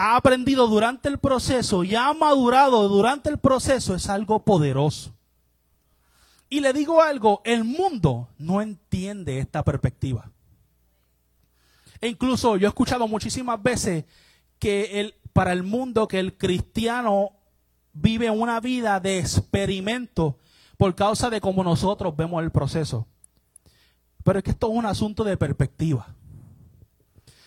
ha 0.00 0.14
aprendido 0.14 0.68
durante 0.68 1.08
el 1.08 1.18
proceso 1.18 1.82
y 1.82 1.96
ha 1.96 2.12
madurado 2.14 2.88
durante 2.88 3.30
el 3.30 3.38
proceso 3.38 3.96
es 3.96 4.08
algo 4.08 4.44
poderoso. 4.44 5.12
Y 6.48 6.60
le 6.60 6.72
digo 6.72 7.02
algo, 7.02 7.42
el 7.44 7.64
mundo 7.64 8.28
no 8.38 8.62
entiende 8.62 9.40
esta 9.40 9.64
perspectiva. 9.64 10.30
E 12.00 12.06
incluso 12.06 12.56
yo 12.56 12.68
he 12.68 12.70
escuchado 12.70 13.08
muchísimas 13.08 13.60
veces 13.60 14.04
que 14.60 15.00
el, 15.00 15.16
para 15.32 15.52
el 15.52 15.64
mundo 15.64 16.06
que 16.06 16.20
el 16.20 16.38
cristiano 16.38 17.32
vive 18.00 18.30
una 18.30 18.60
vida 18.60 19.00
de 19.00 19.18
experimento 19.18 20.38
por 20.76 20.94
causa 20.94 21.30
de 21.30 21.40
cómo 21.40 21.64
nosotros 21.64 22.16
vemos 22.16 22.42
el 22.42 22.50
proceso. 22.50 23.06
Pero 24.24 24.38
es 24.38 24.44
que 24.44 24.50
esto 24.50 24.70
es 24.70 24.76
un 24.76 24.86
asunto 24.86 25.24
de 25.24 25.36
perspectiva. 25.36 26.14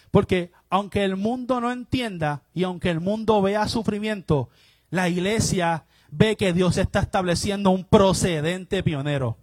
Porque 0.10 0.52
aunque 0.70 1.04
el 1.04 1.16
mundo 1.16 1.62
no 1.62 1.72
entienda 1.72 2.44
y 2.54 2.64
aunque 2.64 2.90
el 2.90 3.00
mundo 3.00 3.42
vea 3.42 3.68
sufrimiento, 3.68 4.50
la 4.90 5.08
iglesia 5.08 5.86
ve 6.10 6.36
que 6.36 6.52
Dios 6.52 6.78
está 6.78 7.00
estableciendo 7.00 7.72
un 7.72 7.86
procedente 7.86 8.84
pionero. 8.84 9.38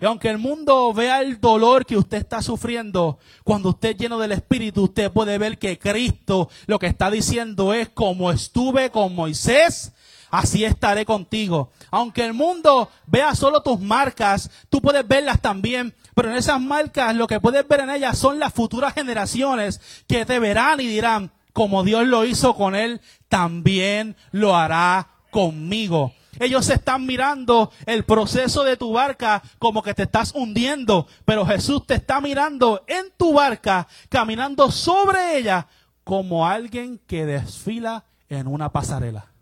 Y 0.00 0.04
aunque 0.04 0.28
el 0.28 0.38
mundo 0.38 0.92
vea 0.92 1.22
el 1.22 1.40
dolor 1.40 1.86
que 1.86 1.96
usted 1.96 2.18
está 2.18 2.42
sufriendo, 2.42 3.18
cuando 3.44 3.70
usted 3.70 3.90
es 3.90 3.96
lleno 3.96 4.18
del 4.18 4.32
Espíritu, 4.32 4.84
usted 4.84 5.10
puede 5.10 5.38
ver 5.38 5.58
que 5.58 5.78
Cristo 5.78 6.50
lo 6.66 6.78
que 6.78 6.88
está 6.88 7.10
diciendo 7.10 7.72
es, 7.72 7.88
como 7.88 8.30
estuve 8.30 8.90
con 8.90 9.14
Moisés, 9.14 9.92
así 10.30 10.64
estaré 10.64 11.04
contigo. 11.04 11.70
Aunque 11.90 12.24
el 12.24 12.34
mundo 12.34 12.90
vea 13.06 13.34
solo 13.34 13.62
tus 13.62 13.80
marcas, 13.80 14.50
tú 14.68 14.80
puedes 14.80 15.06
verlas 15.06 15.40
también 15.40 15.94
pero 16.16 16.30
en 16.30 16.38
esas 16.38 16.58
marcas 16.58 17.14
lo 17.14 17.26
que 17.26 17.40
puedes 17.40 17.68
ver 17.68 17.80
en 17.80 17.90
ellas 17.90 18.16
son 18.16 18.38
las 18.38 18.54
futuras 18.54 18.94
generaciones 18.94 19.82
que 20.08 20.24
te 20.24 20.38
verán 20.38 20.80
y 20.80 20.86
dirán, 20.86 21.30
como 21.52 21.84
Dios 21.84 22.06
lo 22.06 22.24
hizo 22.24 22.54
con 22.54 22.74
él, 22.74 23.02
también 23.28 24.16
lo 24.30 24.56
hará 24.56 25.08
conmigo. 25.30 26.14
Ellos 26.40 26.70
están 26.70 27.04
mirando 27.04 27.70
el 27.84 28.04
proceso 28.04 28.64
de 28.64 28.78
tu 28.78 28.94
barca 28.94 29.42
como 29.58 29.82
que 29.82 29.92
te 29.92 30.04
estás 30.04 30.32
hundiendo, 30.34 31.06
pero 31.26 31.44
Jesús 31.44 31.86
te 31.86 31.96
está 31.96 32.22
mirando 32.22 32.82
en 32.86 33.12
tu 33.18 33.34
barca, 33.34 33.86
caminando 34.08 34.70
sobre 34.70 35.36
ella 35.36 35.66
como 36.02 36.46
alguien 36.46 36.98
que 37.06 37.26
desfila 37.26 38.04
en 38.30 38.46
una 38.46 38.72
pasarela. 38.72 39.35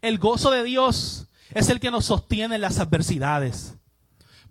El 0.00 0.18
gozo 0.18 0.50
de 0.50 0.62
Dios 0.64 1.26
es 1.54 1.68
el 1.68 1.80
que 1.80 1.90
nos 1.90 2.06
sostiene 2.06 2.56
en 2.56 2.60
las 2.60 2.78
adversidades. 2.78 3.74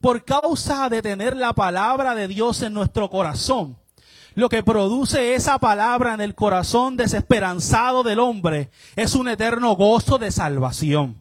Por 0.01 0.25
causa 0.25 0.89
de 0.89 1.01
tener 1.01 1.35
la 1.35 1.53
palabra 1.53 2.15
de 2.15 2.27
Dios 2.27 2.61
en 2.61 2.73
nuestro 2.73 3.09
corazón, 3.09 3.77
lo 4.35 4.49
que 4.49 4.61
produce 4.61 5.33
esa 5.33 5.57
palabra 5.57 6.13
en 6.13 6.21
el 6.21 6.35
corazón 6.35 6.95
desesperanzado 6.95 8.03
del 8.03 8.19
hombre 8.19 8.69
es 8.95 9.15
un 9.15 9.27
eterno 9.27 9.75
gozo 9.75 10.19
de 10.19 10.31
salvación. 10.31 11.17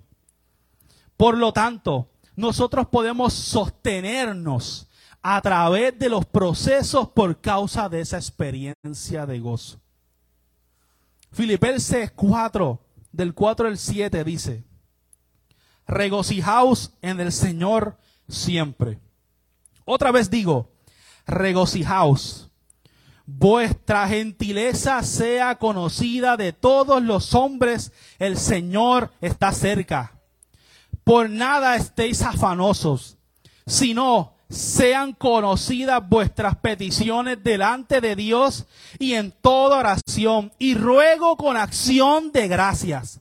Por 1.16 1.38
lo 1.38 1.52
tanto, 1.52 2.10
nosotros 2.34 2.88
podemos 2.88 3.32
sostenernos 3.32 4.86
a 5.22 5.40
través 5.40 5.98
de 5.98 6.10
los 6.10 6.26
procesos 6.26 7.08
por 7.08 7.40
causa 7.40 7.88
de 7.88 8.00
esa 8.00 8.18
experiencia 8.18 9.24
de 9.24 9.40
gozo. 9.40 9.80
Filipenses 11.32 12.12
4, 12.12 12.78
del 13.16 13.32
4 13.34 13.68
al 13.68 13.78
7 13.78 14.22
dice, 14.24 14.64
regocijaos 15.86 16.92
en 17.00 17.18
el 17.20 17.32
Señor 17.32 17.96
siempre. 18.28 19.00
Otra 19.84 20.12
vez 20.12 20.30
digo, 20.30 20.72
regocijaos. 21.26 22.50
Vuestra 23.24 24.06
gentileza 24.06 25.02
sea 25.02 25.56
conocida 25.56 26.36
de 26.36 26.52
todos 26.52 27.02
los 27.02 27.34
hombres, 27.34 27.90
el 28.18 28.36
Señor 28.36 29.10
está 29.20 29.50
cerca. 29.50 30.20
Por 31.02 31.30
nada 31.30 31.74
estéis 31.74 32.22
afanosos, 32.22 33.16
sino 33.66 34.35
sean 34.48 35.12
conocidas 35.12 36.06
vuestras 36.08 36.56
peticiones 36.56 37.42
delante 37.42 38.00
de 38.00 38.16
Dios 38.16 38.66
y 38.98 39.14
en 39.14 39.32
toda 39.32 39.78
oración, 39.78 40.52
y 40.58 40.74
ruego 40.74 41.36
con 41.36 41.56
acción 41.56 42.32
de 42.32 42.48
gracias 42.48 43.20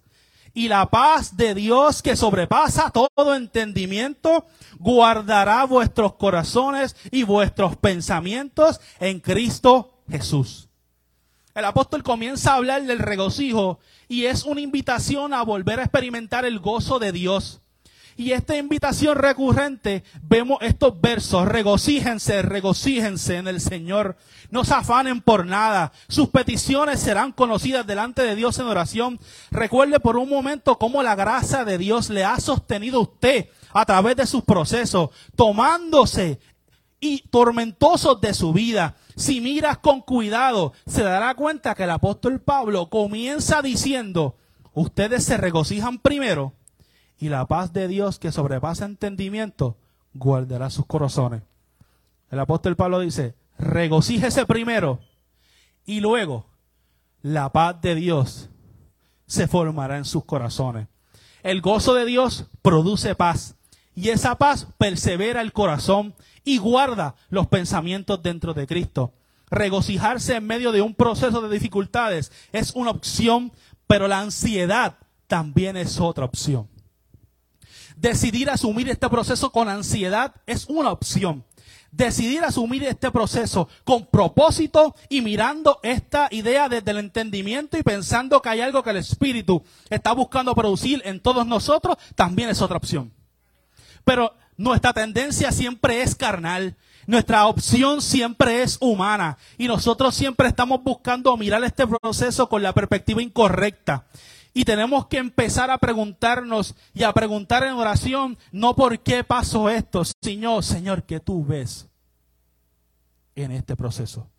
y 0.55 0.69
la 0.69 0.89
paz 0.89 1.35
de 1.35 1.53
Dios 1.53 2.01
que 2.01 2.15
sobrepasa 2.15 2.89
todo 2.89 3.35
entendimiento 3.35 4.47
guardará 4.79 5.65
vuestros 5.65 6.13
corazones 6.13 6.95
y 7.11 7.23
vuestros 7.23 7.75
pensamientos 7.75 8.79
en 8.99 9.19
Cristo 9.19 9.99
Jesús. 10.09 10.69
El 11.53 11.65
apóstol 11.65 12.03
comienza 12.03 12.53
a 12.53 12.55
hablar 12.55 12.83
del 12.83 12.99
regocijo 12.99 13.79
y 14.07 14.25
es 14.25 14.43
una 14.43 14.61
invitación 14.61 15.33
a 15.33 15.43
volver 15.43 15.79
a 15.79 15.83
experimentar 15.83 16.45
el 16.45 16.59
gozo 16.59 16.99
de 16.99 17.11
Dios. 17.11 17.61
Y 18.17 18.31
esta 18.31 18.55
invitación 18.55 19.17
recurrente, 19.17 20.05
vemos 20.21 20.59
estos 20.61 21.01
versos, 21.01 21.45
regocíjense, 21.49 22.41
regocíjense 22.43 23.35
en 23.35 23.49
el 23.49 23.59
Señor, 23.59 24.15
no 24.49 24.63
se 24.63 24.73
afanen 24.73 25.19
por 25.19 25.45
nada, 25.45 25.91
sus 26.07 26.29
peticiones 26.29 27.01
serán 27.01 27.33
conocidas 27.33 27.85
delante 27.85 28.21
de 28.21 28.35
Dios 28.35 28.57
en 28.59 28.67
oración. 28.67 29.19
Recuerde 29.51 29.99
por 29.99 30.15
un 30.15 30.29
momento 30.29 30.77
cómo 30.77 31.03
la 31.03 31.15
gracia 31.15 31.65
de 31.65 31.77
Dios 31.77 32.09
le 32.09 32.23
ha 32.23 32.39
sostenido 32.39 32.99
a 32.99 33.03
usted 33.03 33.49
a 33.73 33.85
través 33.85 34.15
de 34.15 34.25
sus 34.25 34.45
procesos, 34.45 35.09
tomándose 35.35 36.39
y 37.01 37.21
tormentosos 37.29 38.21
de 38.21 38.33
su 38.33 38.53
vida. 38.53 38.95
Si 39.17 39.41
miras 39.41 39.79
con 39.79 39.99
cuidado, 39.99 40.71
se 40.87 41.03
dará 41.03 41.35
cuenta 41.35 41.75
que 41.75 41.83
el 41.83 41.91
apóstol 41.91 42.39
Pablo 42.39 42.89
comienza 42.89 43.61
diciendo, 43.61 44.37
ustedes 44.73 45.25
se 45.25 45.35
regocijan 45.35 45.99
primero 45.99 46.53
y 47.19 47.29
la 47.29 47.45
paz 47.45 47.73
de 47.73 47.87
Dios 47.87 48.19
que 48.19 48.31
sobrepasa 48.31 48.85
entendimiento 48.85 49.77
guardará 50.13 50.69
sus 50.69 50.85
corazones. 50.85 51.43
El 52.29 52.39
apóstol 52.39 52.75
Pablo 52.75 52.99
dice, 52.99 53.35
regocíjese 53.57 54.45
primero 54.45 54.99
y 55.85 55.99
luego 55.99 56.47
la 57.21 57.51
paz 57.51 57.81
de 57.81 57.95
Dios 57.95 58.49
se 59.27 59.47
formará 59.47 59.97
en 59.97 60.05
sus 60.05 60.25
corazones. 60.25 60.87
El 61.43 61.61
gozo 61.61 61.93
de 61.93 62.05
Dios 62.05 62.45
produce 62.61 63.15
paz 63.15 63.55
y 63.95 64.09
esa 64.09 64.35
paz 64.35 64.67
persevera 64.77 65.41
el 65.41 65.53
corazón 65.53 66.15
y 66.43 66.57
guarda 66.57 67.15
los 67.29 67.47
pensamientos 67.47 68.21
dentro 68.21 68.53
de 68.53 68.67
Cristo. 68.67 69.13
Regocijarse 69.49 70.35
en 70.35 70.47
medio 70.47 70.71
de 70.71 70.81
un 70.81 70.95
proceso 70.95 71.41
de 71.41 71.53
dificultades 71.53 72.31
es 72.51 72.73
una 72.73 72.91
opción, 72.91 73.51
pero 73.87 74.07
la 74.07 74.19
ansiedad 74.19 74.97
también 75.27 75.77
es 75.77 75.99
otra 75.99 76.25
opción. 76.25 76.67
Decidir 77.95 78.49
asumir 78.49 78.89
este 78.89 79.09
proceso 79.09 79.51
con 79.51 79.69
ansiedad 79.69 80.35
es 80.45 80.65
una 80.67 80.91
opción. 80.91 81.43
Decidir 81.91 82.43
asumir 82.43 82.83
este 82.83 83.09
proceso 83.09 83.69
con 83.85 84.05
propósito 84.05 84.95
y 85.07 85.21
mirando 85.21 85.79
esta 85.81 86.27
idea 86.29 86.67
desde 86.67 86.91
el 86.91 86.97
entendimiento 86.97 87.77
y 87.77 87.83
pensando 87.83 88.41
que 88.41 88.49
hay 88.49 88.59
algo 88.59 88.83
que 88.83 88.89
el 88.89 88.97
Espíritu 88.97 89.63
está 89.89 90.11
buscando 90.11 90.53
producir 90.55 91.01
en 91.05 91.21
todos 91.21 91.47
nosotros, 91.47 91.95
también 92.15 92.49
es 92.49 92.61
otra 92.61 92.75
opción. 92.75 93.13
Pero 94.03 94.33
nuestra 94.57 94.91
tendencia 94.91 95.53
siempre 95.53 96.01
es 96.01 96.15
carnal. 96.15 96.75
Nuestra 97.07 97.45
opción 97.45 98.01
siempre 98.01 98.63
es 98.63 98.77
humana 98.81 99.37
y 99.57 99.67
nosotros 99.67 100.15
siempre 100.15 100.47
estamos 100.47 100.83
buscando 100.83 101.37
mirar 101.37 101.63
este 101.63 101.85
proceso 101.87 102.49
con 102.49 102.63
la 102.63 102.73
perspectiva 102.73 103.21
incorrecta. 103.21 104.05
Y 104.57 104.63
tenemos 104.63 105.07
que 105.07 105.17
empezar 105.17 105.69
a 105.69 105.77
preguntarnos 105.77 106.75
y 106.93 107.03
a 107.03 107.11
preguntar 107.11 107.63
en 107.63 107.73
oración, 107.73 108.37
no 108.53 108.73
por 108.73 109.01
qué 109.01 109.25
pasó 109.25 109.69
esto, 109.69 110.03
Señor, 110.23 110.63
Señor, 110.63 111.03
¿qué 111.03 111.19
tú 111.19 111.45
ves 111.45 111.89
en 113.35 113.51
este 113.51 113.75
proceso? 113.75 114.29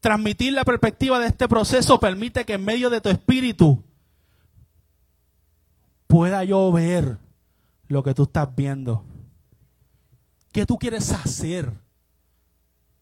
Transmitir 0.00 0.52
la 0.52 0.64
perspectiva 0.64 1.18
de 1.18 1.26
este 1.26 1.48
proceso 1.48 1.98
permite 1.98 2.44
que 2.44 2.52
en 2.52 2.64
medio 2.64 2.88
de 2.88 3.00
tu 3.00 3.08
espíritu 3.08 3.82
pueda 6.06 6.44
yo 6.44 6.70
ver 6.70 7.18
lo 7.88 8.04
que 8.04 8.14
tú 8.14 8.22
estás 8.22 8.54
viendo. 8.54 9.04
¿Qué 10.52 10.64
tú 10.64 10.78
quieres 10.78 11.10
hacer 11.10 11.72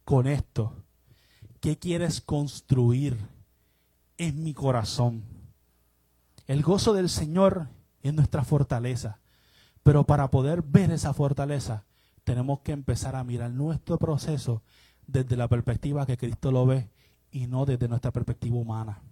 con 0.07 0.29
esto? 0.29 0.73
¿Qué 1.61 1.79
quieres 1.79 2.23
construir 2.23 3.19
en 4.17 4.43
mi 4.43 4.55
corazón? 4.55 5.34
El 6.47 6.63
gozo 6.63 6.93
del 6.93 7.09
Señor 7.09 7.69
es 8.03 8.13
nuestra 8.15 8.45
fortaleza. 8.45 9.19
Pero 9.83 10.05
para 10.05 10.31
poder 10.31 10.63
ver 10.63 10.91
esa 10.91 11.13
fortaleza, 11.13 11.85
tenemos 12.25 12.61
que 12.61 12.73
empezar 12.73 13.17
a 13.17 13.25
mirar 13.25 13.51
nuestro 13.51 13.99
proceso 13.99 14.63
desde 15.07 15.37
la 15.37 15.49
perspectiva 15.49 16.07
que 16.07 16.17
Cristo 16.17 16.51
lo 16.51 16.67
ve 16.67 16.89
y 17.31 17.47
no 17.47 17.67
desde 17.67 17.89
nuestra 17.89 18.11
perspectiva 18.11 18.57
humana. 18.57 19.03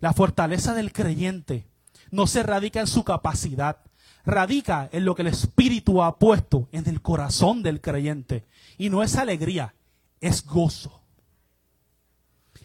La 0.00 0.12
fortaleza 0.12 0.74
del 0.74 0.92
creyente 0.92 1.66
no 2.10 2.26
se 2.26 2.42
radica 2.42 2.80
en 2.80 2.86
su 2.86 3.02
capacidad, 3.02 3.78
radica 4.24 4.88
en 4.92 5.04
lo 5.04 5.14
que 5.14 5.22
el 5.22 5.28
Espíritu 5.28 6.02
ha 6.02 6.18
puesto 6.18 6.68
en 6.72 6.88
el 6.88 7.02
corazón 7.02 7.62
del 7.62 7.80
creyente. 7.80 8.46
Y 8.78 8.90
no 8.90 9.02
es 9.02 9.16
alegría, 9.16 9.74
es 10.20 10.44
gozo. 10.44 11.00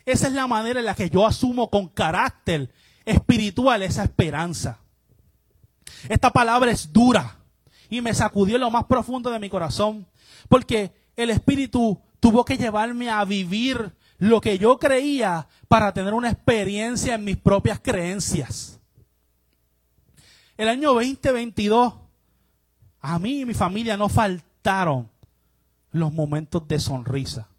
Esa 0.05 0.27
es 0.27 0.33
la 0.33 0.47
manera 0.47 0.79
en 0.79 0.85
la 0.85 0.95
que 0.95 1.09
yo 1.09 1.25
asumo 1.25 1.69
con 1.69 1.87
carácter 1.87 2.71
espiritual 3.05 3.83
esa 3.83 4.03
esperanza. 4.03 4.79
Esta 6.09 6.31
palabra 6.31 6.71
es 6.71 6.91
dura 6.91 7.37
y 7.89 8.01
me 8.01 8.13
sacudió 8.13 8.55
en 8.55 8.61
lo 8.61 8.71
más 8.71 8.85
profundo 8.85 9.29
de 9.29 9.39
mi 9.39 9.49
corazón, 9.49 10.07
porque 10.49 10.93
el 11.15 11.29
Espíritu 11.29 11.99
tuvo 12.19 12.45
que 12.45 12.57
llevarme 12.57 13.09
a 13.09 13.23
vivir 13.25 13.93
lo 14.17 14.39
que 14.39 14.57
yo 14.57 14.77
creía 14.77 15.47
para 15.67 15.93
tener 15.93 16.13
una 16.13 16.29
experiencia 16.29 17.15
en 17.15 17.23
mis 17.23 17.37
propias 17.37 17.79
creencias. 17.79 18.79
El 20.57 20.69
año 20.69 20.93
2022, 20.93 21.93
a 22.99 23.19
mí 23.19 23.41
y 23.41 23.45
mi 23.45 23.55
familia 23.55 23.97
no 23.97 24.09
faltaron 24.09 25.09
los 25.91 26.13
momentos 26.13 26.67
de 26.67 26.79
sonrisa, 26.79 27.49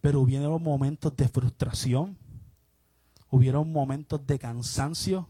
pero 0.00 0.20
hubieron 0.20 0.62
momentos 0.62 1.16
de 1.16 1.28
frustración, 1.28 2.18
hubieron 3.34 3.72
momentos 3.72 4.24
de 4.28 4.38
cansancio, 4.38 5.28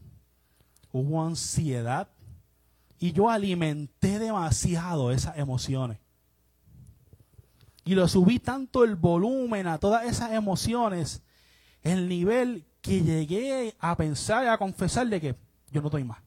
hubo 0.91 1.23
ansiedad 1.23 2.07
y 2.99 3.13
yo 3.13 3.31
alimenté 3.31 4.19
demasiado 4.19 5.11
esas 5.11 5.39
emociones. 5.39 5.97
Y 7.83 7.95
lo 7.95 8.07
subí 8.07 8.37
tanto 8.37 8.83
el 8.83 8.95
volumen 8.95 9.65
a 9.65 9.79
todas 9.79 10.05
esas 10.05 10.33
emociones, 10.33 11.23
el 11.81 12.07
nivel 12.07 12.67
que 12.81 13.01
llegué 13.01 13.75
a 13.79 13.97
pensar 13.97 14.43
y 14.43 14.49
a 14.49 14.59
confesar 14.59 15.07
de 15.07 15.19
que 15.19 15.35
yo 15.71 15.81
no 15.81 15.87
estoy 15.87 16.03
más. 16.03 16.19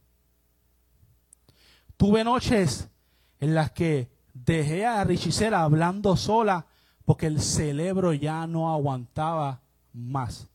Tuve 1.97 2.25
noches 2.25 2.89
en 3.39 3.55
las 3.55 3.71
que 3.71 4.11
dejé 4.35 4.85
a 4.85 5.05
Richicera 5.05 5.63
hablando 5.63 6.17
sola 6.17 6.67
porque 7.05 7.27
el 7.27 7.41
cerebro 7.41 8.15
ya 8.15 8.49
no 8.49 8.73
aguantaba 8.73 9.63
más. 9.93 10.49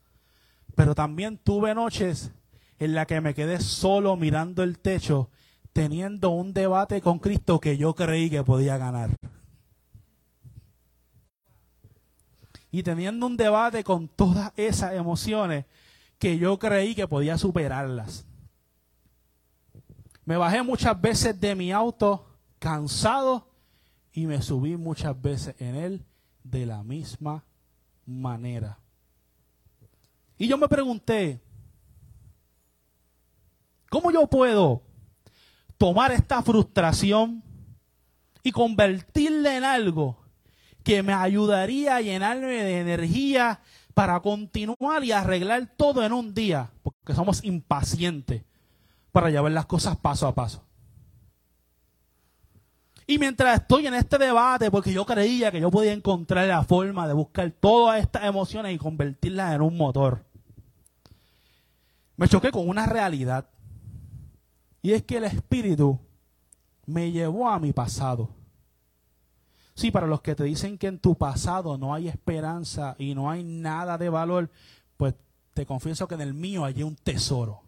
Pero 0.76 0.96
también 0.96 1.38
tuve 1.38 1.74
noches 1.76 2.32
en 2.80 2.94
las 2.94 3.08
que 3.08 3.22
me 3.22 3.34
quedé 3.34 3.60
solo 3.60 4.16
mirando 4.16 4.64
el 4.64 4.80
techo, 4.80 5.30
teniendo 5.72 6.30
un 6.30 6.54
debate 6.54 7.02
con 7.02 7.20
Cristo 7.20 7.60
que 7.60 7.78
yo 7.78 7.94
creí 7.94 8.30
que 8.30 8.44
podía 8.44 8.78
ganar. 8.78 9.12
Y 12.72 12.82
teniendo 12.82 13.28
un 13.28 13.38
debate 13.38 13.84
con 13.84 14.08
todas 14.08 14.52
esas 14.56 14.94
emociones 14.94 15.66
que 16.18 16.38
yo 16.38 16.58
creí 16.58 16.96
que 16.96 17.08
podía 17.08 17.38
superarlas. 17.38 18.26
Me 20.26 20.38
bajé 20.38 20.64
muchas 20.64 21.00
veces 21.00 21.40
de 21.40 21.54
mi 21.54 21.72
auto 21.72 22.26
cansado 22.60 23.48
y 24.14 24.26
me 24.26 24.42
subí 24.42 24.78
muchas 24.78 25.22
veces 25.22 25.56
en 25.60 25.76
él 25.76 26.06
de 26.44 26.66
la 26.66 26.84
misma 26.84 27.44
manera. 28.06 28.83
Y 30.44 30.48
yo 30.50 30.58
me 30.58 30.68
pregunté, 30.68 31.40
¿cómo 33.90 34.12
yo 34.12 34.28
puedo 34.28 34.84
tomar 35.78 36.12
esta 36.12 36.44
frustración 36.44 37.42
y 38.44 38.52
convertirla 38.52 39.56
en 39.56 39.64
algo 39.64 40.18
que 40.84 41.02
me 41.02 41.14
ayudaría 41.14 41.96
a 41.96 42.02
llenarme 42.02 42.62
de 42.62 42.82
energía 42.82 43.62
para 43.94 44.20
continuar 44.20 45.06
y 45.06 45.14
arreglar 45.14 45.66
todo 45.78 46.04
en 46.04 46.12
un 46.12 46.34
día? 46.34 46.72
Porque 46.84 47.14
somos 47.14 47.42
impacientes 47.46 48.44
para 49.14 49.30
llevar 49.30 49.54
las 49.54 49.66
cosas 49.66 49.96
paso 49.96 50.28
a 50.28 50.36
paso. 50.36 50.66
Y 53.08 53.18
mientras 53.18 53.62
estoy 53.62 53.88
en 53.88 53.94
este 53.94 54.18
debate, 54.18 54.70
porque 54.70 54.92
yo 54.92 55.06
creía 55.06 55.54
que 55.54 55.62
yo 55.62 55.72
podía 55.72 55.94
encontrar 55.94 56.46
la 56.50 56.66
forma 56.66 57.08
de 57.08 57.14
buscar 57.14 57.50
todas 57.50 58.02
estas 58.02 58.26
emociones 58.26 58.76
y 58.76 58.78
convertirlas 58.78 59.56
en 59.56 59.62
un 59.62 59.78
motor, 59.78 60.33
me 62.18 62.28
choqué 62.28 62.52
con 62.52 62.68
una 62.68 62.86
realidad. 62.86 63.50
Y 64.82 64.92
es 64.92 65.04
que 65.04 65.18
el 65.18 65.24
Espíritu 65.24 66.00
me 66.86 67.12
llevó 67.12 67.50
a 67.50 67.60
mi 67.60 67.74
pasado. 67.74 68.30
Sí, 69.76 69.90
para 69.90 70.08
los 70.08 70.22
que 70.22 70.36
te 70.36 70.44
dicen 70.44 70.78
que 70.78 70.88
en 70.88 71.00
tu 71.00 71.16
pasado 71.16 71.78
no 71.78 71.94
hay 71.94 72.08
esperanza 72.08 72.96
y 73.00 73.16
no 73.16 73.32
hay 73.32 73.44
nada 73.44 73.98
de 73.98 74.10
valor, 74.10 74.52
pues 74.98 75.16
te 75.54 75.66
confieso 75.66 76.08
que 76.08 76.16
en 76.16 76.22
el 76.22 76.34
mío 76.34 76.66
hay 76.66 76.84
un 76.84 76.96
tesoro. 76.96 77.62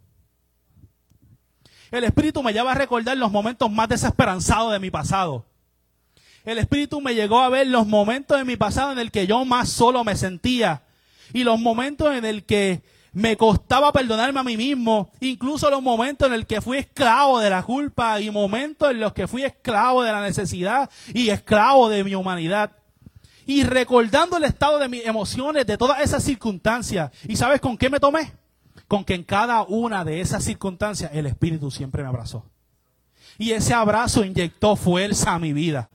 El 1.91 2.03
Espíritu 2.03 2.43
me 2.43 2.53
lleva 2.53 2.73
a 2.73 2.75
recordar 2.75 3.17
los 3.17 3.31
momentos 3.31 3.71
más 3.71 3.89
desesperanzados 3.89 4.71
de 4.71 4.79
mi 4.79 4.91
pasado. 4.91 5.45
El 6.43 6.59
Espíritu 6.59 7.01
me 7.01 7.15
llegó 7.15 7.39
a 7.39 7.49
ver 7.49 7.67
los 7.67 7.87
momentos 7.87 8.37
de 8.37 8.45
mi 8.45 8.55
pasado 8.55 8.91
en 8.91 8.99
el 8.99 9.11
que 9.11 9.25
yo 9.25 9.43
más 9.45 9.69
solo 9.69 10.03
me 10.03 10.15
sentía. 10.15 10.83
Y 11.33 11.43
los 11.43 11.59
momentos 11.59 12.13
en 12.13 12.23
el 12.23 12.43
que 12.43 12.83
me 13.15 13.35
costaba 13.35 13.91
perdonarme 13.91 14.39
a 14.39 14.43
mí 14.43 14.55
mismo. 14.55 15.09
Incluso 15.19 15.69
los 15.71 15.81
momentos 15.81 16.27
en 16.27 16.35
el 16.35 16.45
que 16.45 16.61
fui 16.61 16.77
esclavo 16.77 17.39
de 17.39 17.49
la 17.49 17.63
culpa 17.63 18.21
y 18.21 18.29
momentos 18.29 18.91
en 18.91 18.99
los 18.99 19.13
que 19.13 19.27
fui 19.27 19.43
esclavo 19.43 20.03
de 20.03 20.11
la 20.11 20.21
necesidad 20.21 20.89
y 21.13 21.29
esclavo 21.29 21.89
de 21.89 22.03
mi 22.03 22.13
humanidad. 22.13 22.71
Y 23.47 23.63
recordando 23.63 24.37
el 24.37 24.43
estado 24.43 24.77
de 24.77 24.89
mis 24.89 25.05
emociones, 25.05 25.65
de 25.65 25.77
todas 25.77 26.01
esas 26.01 26.23
circunstancias. 26.23 27.11
¿Y 27.27 27.35
sabes 27.35 27.59
con 27.59 27.77
qué 27.77 27.89
me 27.89 27.99
tomé? 27.99 28.31
con 28.87 29.03
que 29.03 29.15
en 29.15 29.23
cada 29.23 29.63
una 29.63 30.03
de 30.05 30.21
esas 30.21 30.43
circunstancias 30.43 31.11
el 31.13 31.25
Espíritu 31.25 31.71
siempre 31.71 32.03
me 32.03 32.09
abrazó. 32.09 32.45
Y 33.37 33.51
ese 33.51 33.73
abrazo 33.73 34.23
inyectó 34.23 34.75
fuerza 34.75 35.33
a 35.33 35.39
mi 35.39 35.53
vida. 35.53 35.89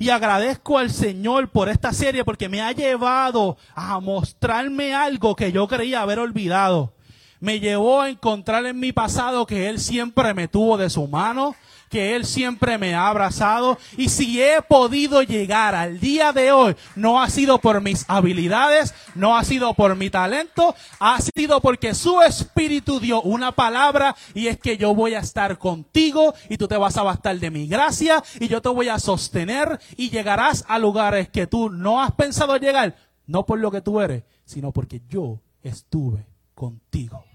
Y 0.00 0.10
agradezco 0.10 0.78
al 0.78 0.90
Señor 0.90 1.48
por 1.48 1.68
esta 1.68 1.92
serie 1.92 2.24
porque 2.24 2.48
me 2.48 2.62
ha 2.62 2.70
llevado 2.70 3.56
a 3.74 3.98
mostrarme 3.98 4.94
algo 4.94 5.34
que 5.34 5.50
yo 5.50 5.66
creía 5.66 6.02
haber 6.02 6.20
olvidado. 6.20 6.92
Me 7.40 7.58
llevó 7.58 8.00
a 8.00 8.08
encontrar 8.08 8.64
en 8.66 8.78
mi 8.78 8.92
pasado 8.92 9.44
que 9.44 9.68
Él 9.68 9.80
siempre 9.80 10.34
me 10.34 10.46
tuvo 10.46 10.76
de 10.76 10.88
su 10.88 11.08
mano, 11.08 11.56
que 11.88 12.16
Él 12.16 12.24
siempre 12.24 12.78
me 12.78 12.94
ha 12.94 13.08
abrazado. 13.08 13.78
Y 13.96 14.08
si 14.08 14.42
he 14.42 14.62
podido 14.62 15.22
llegar 15.22 15.74
al 15.74 16.00
día 16.00 16.32
de 16.32 16.52
hoy, 16.52 16.76
no 16.96 17.20
ha 17.20 17.30
sido 17.30 17.58
por 17.58 17.80
mis 17.80 18.04
habilidades, 18.08 18.94
no 19.14 19.36
ha 19.36 19.44
sido 19.44 19.74
por 19.74 19.96
mi 19.96 20.10
talento, 20.10 20.74
ha 21.00 21.20
sido 21.20 21.60
porque 21.60 21.94
su 21.94 22.20
Espíritu 22.22 23.00
dio 23.00 23.22
una 23.22 23.52
palabra 23.52 24.16
y 24.34 24.48
es 24.48 24.58
que 24.58 24.76
yo 24.76 24.94
voy 24.94 25.14
a 25.14 25.20
estar 25.20 25.58
contigo 25.58 26.34
y 26.48 26.56
tú 26.56 26.68
te 26.68 26.76
vas 26.76 26.96
a 26.96 27.02
bastar 27.02 27.38
de 27.38 27.50
mi 27.50 27.66
gracia 27.66 28.22
y 28.40 28.48
yo 28.48 28.62
te 28.62 28.68
voy 28.68 28.88
a 28.88 28.98
sostener 28.98 29.80
y 29.96 30.10
llegarás 30.10 30.64
a 30.68 30.78
lugares 30.78 31.28
que 31.28 31.46
tú 31.46 31.70
no 31.70 32.02
has 32.02 32.12
pensado 32.12 32.56
llegar, 32.56 32.96
no 33.26 33.46
por 33.46 33.58
lo 33.58 33.70
que 33.70 33.80
tú 33.80 34.00
eres, 34.00 34.24
sino 34.44 34.72
porque 34.72 35.02
yo 35.08 35.40
estuve 35.62 36.26
contigo. 36.54 37.27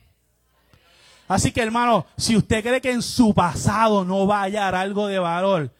Así 1.27 1.51
que 1.51 1.61
hermano, 1.61 2.05
si 2.17 2.35
usted 2.35 2.63
cree 2.63 2.81
que 2.81 2.91
en 2.91 3.01
su 3.01 3.33
pasado 3.33 4.03
no 4.03 4.27
va 4.27 4.39
a 4.39 4.43
hallar 4.43 4.75
algo 4.75 5.07
de 5.07 5.19
valor, 5.19 5.71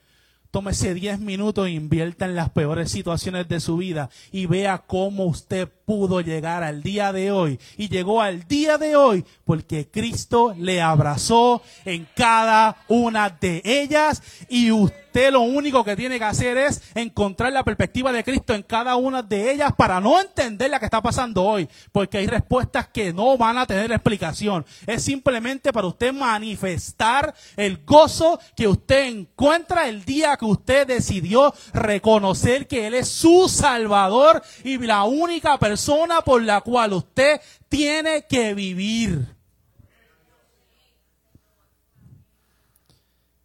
tómese 0.50 0.94
10 0.94 1.20
minutos 1.20 1.68
invierta 1.68 2.26
en 2.26 2.36
las 2.36 2.50
peores 2.50 2.90
situaciones 2.90 3.48
de 3.48 3.60
su 3.60 3.76
vida 3.76 4.08
y 4.30 4.46
vea 4.46 4.78
cómo 4.78 5.24
usted 5.24 5.68
pudo 5.84 6.20
llegar 6.20 6.62
al 6.62 6.82
día 6.82 7.12
de 7.12 7.30
hoy. 7.30 7.58
Y 7.76 7.88
llegó 7.88 8.20
al 8.20 8.46
día 8.46 8.78
de 8.78 8.96
hoy 8.96 9.24
porque 9.44 9.88
Cristo 9.88 10.54
le 10.56 10.80
abrazó 10.80 11.62
en 11.84 12.06
cada 12.14 12.76
una 12.88 13.30
de 13.30 13.62
ellas 13.64 14.22
y 14.48 14.70
usted 14.70 15.30
lo 15.30 15.42
único 15.42 15.84
que 15.84 15.94
tiene 15.94 16.18
que 16.18 16.24
hacer 16.24 16.56
es 16.56 16.82
encontrar 16.94 17.52
la 17.52 17.62
perspectiva 17.62 18.10
de 18.10 18.24
Cristo 18.24 18.52
en 18.52 18.62
cada 18.62 18.96
una 18.96 19.22
de 19.22 19.52
ellas 19.52 19.72
para 19.76 20.00
no 20.00 20.20
entender 20.20 20.70
la 20.70 20.80
que 20.80 20.86
está 20.86 21.00
pasando 21.00 21.44
hoy, 21.44 21.68
porque 21.92 22.18
hay 22.18 22.26
respuestas 22.26 22.88
que 22.88 23.12
no 23.12 23.38
van 23.38 23.56
a 23.58 23.66
tener 23.66 23.92
explicación. 23.92 24.66
Es 24.86 25.04
simplemente 25.04 25.72
para 25.72 25.86
usted 25.86 26.12
manifestar 26.12 27.32
el 27.56 27.84
gozo 27.84 28.40
que 28.56 28.66
usted 28.66 29.06
encuentra 29.06 29.88
el 29.88 30.04
día 30.04 30.36
que 30.36 30.46
usted 30.46 30.84
decidió 30.86 31.54
reconocer 31.72 32.66
que 32.66 32.88
Él 32.88 32.94
es 32.94 33.08
su 33.08 33.48
Salvador 33.48 34.42
y 34.64 34.78
la 34.78 35.04
única 35.04 35.58
persona 35.58 35.73
persona 35.74 36.20
por 36.20 36.40
la 36.40 36.60
cual 36.60 36.92
usted 36.92 37.40
tiene 37.68 38.24
que 38.28 38.54
vivir. 38.54 39.26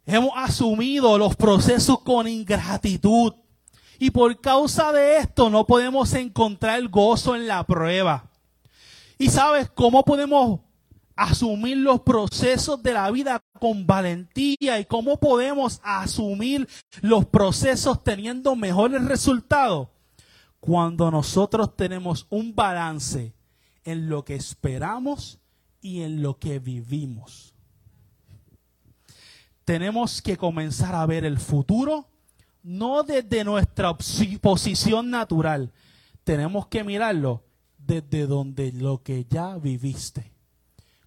Hemos 0.06 0.30
asumido 0.36 1.18
los 1.18 1.34
procesos 1.34 1.98
con 2.02 2.28
ingratitud. 2.28 3.34
Y 3.98 4.12
por 4.12 4.40
causa 4.40 4.92
de 4.92 5.16
esto 5.16 5.50
no 5.50 5.66
podemos 5.66 6.14
encontrar 6.14 6.78
el 6.78 6.88
gozo 6.88 7.34
en 7.34 7.48
la 7.48 7.64
prueba. 7.64 8.30
¿Y 9.18 9.28
sabes 9.28 9.68
cómo 9.68 10.04
podemos 10.04 10.60
asumir 11.16 11.78
los 11.78 12.02
procesos 12.02 12.80
de 12.80 12.92
la 12.92 13.10
vida 13.10 13.42
con 13.58 13.88
valentía 13.88 14.78
y 14.78 14.84
cómo 14.84 15.18
podemos 15.18 15.80
asumir 15.82 16.68
los 17.00 17.26
procesos 17.26 18.04
teniendo 18.04 18.54
mejores 18.54 19.04
resultados? 19.04 19.88
Cuando 20.60 21.10
nosotros 21.10 21.76
tenemos 21.76 22.26
un 22.30 22.54
balance 22.54 23.34
en 23.84 24.08
lo 24.08 24.24
que 24.24 24.34
esperamos 24.34 25.40
y 25.80 26.02
en 26.02 26.22
lo 26.22 26.38
que 26.38 26.58
vivimos. 26.58 27.54
Tenemos 29.64 30.20
que 30.20 30.36
comenzar 30.36 30.94
a 30.94 31.06
ver 31.06 31.24
el 31.24 31.38
futuro 31.38 32.10
no 32.62 33.02
desde 33.02 33.44
nuestra 33.44 33.96
posición 34.40 35.10
natural, 35.10 35.72
tenemos 36.24 36.66
que 36.66 36.84
mirarlo 36.84 37.42
desde 37.78 38.26
donde 38.26 38.72
lo 38.72 39.02
que 39.02 39.26
ya 39.28 39.56
viviste. 39.56 40.32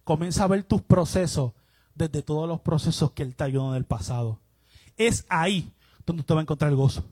Comienza 0.02 0.44
a 0.44 0.48
ver 0.48 0.64
tus 0.64 0.82
procesos 0.82 1.52
desde 1.94 2.22
todos 2.22 2.48
los 2.48 2.60
procesos 2.60 3.12
que 3.12 3.22
Él 3.22 3.36
te 3.36 3.44
ayudó 3.44 3.70
en 3.70 3.76
el 3.76 3.84
pasado. 3.84 4.40
Es 4.96 5.24
ahí 5.28 5.72
donde 6.04 6.20
usted 6.20 6.34
va 6.34 6.40
a 6.40 6.42
encontrar 6.42 6.70
el 6.70 6.76
gozo. 6.76 7.04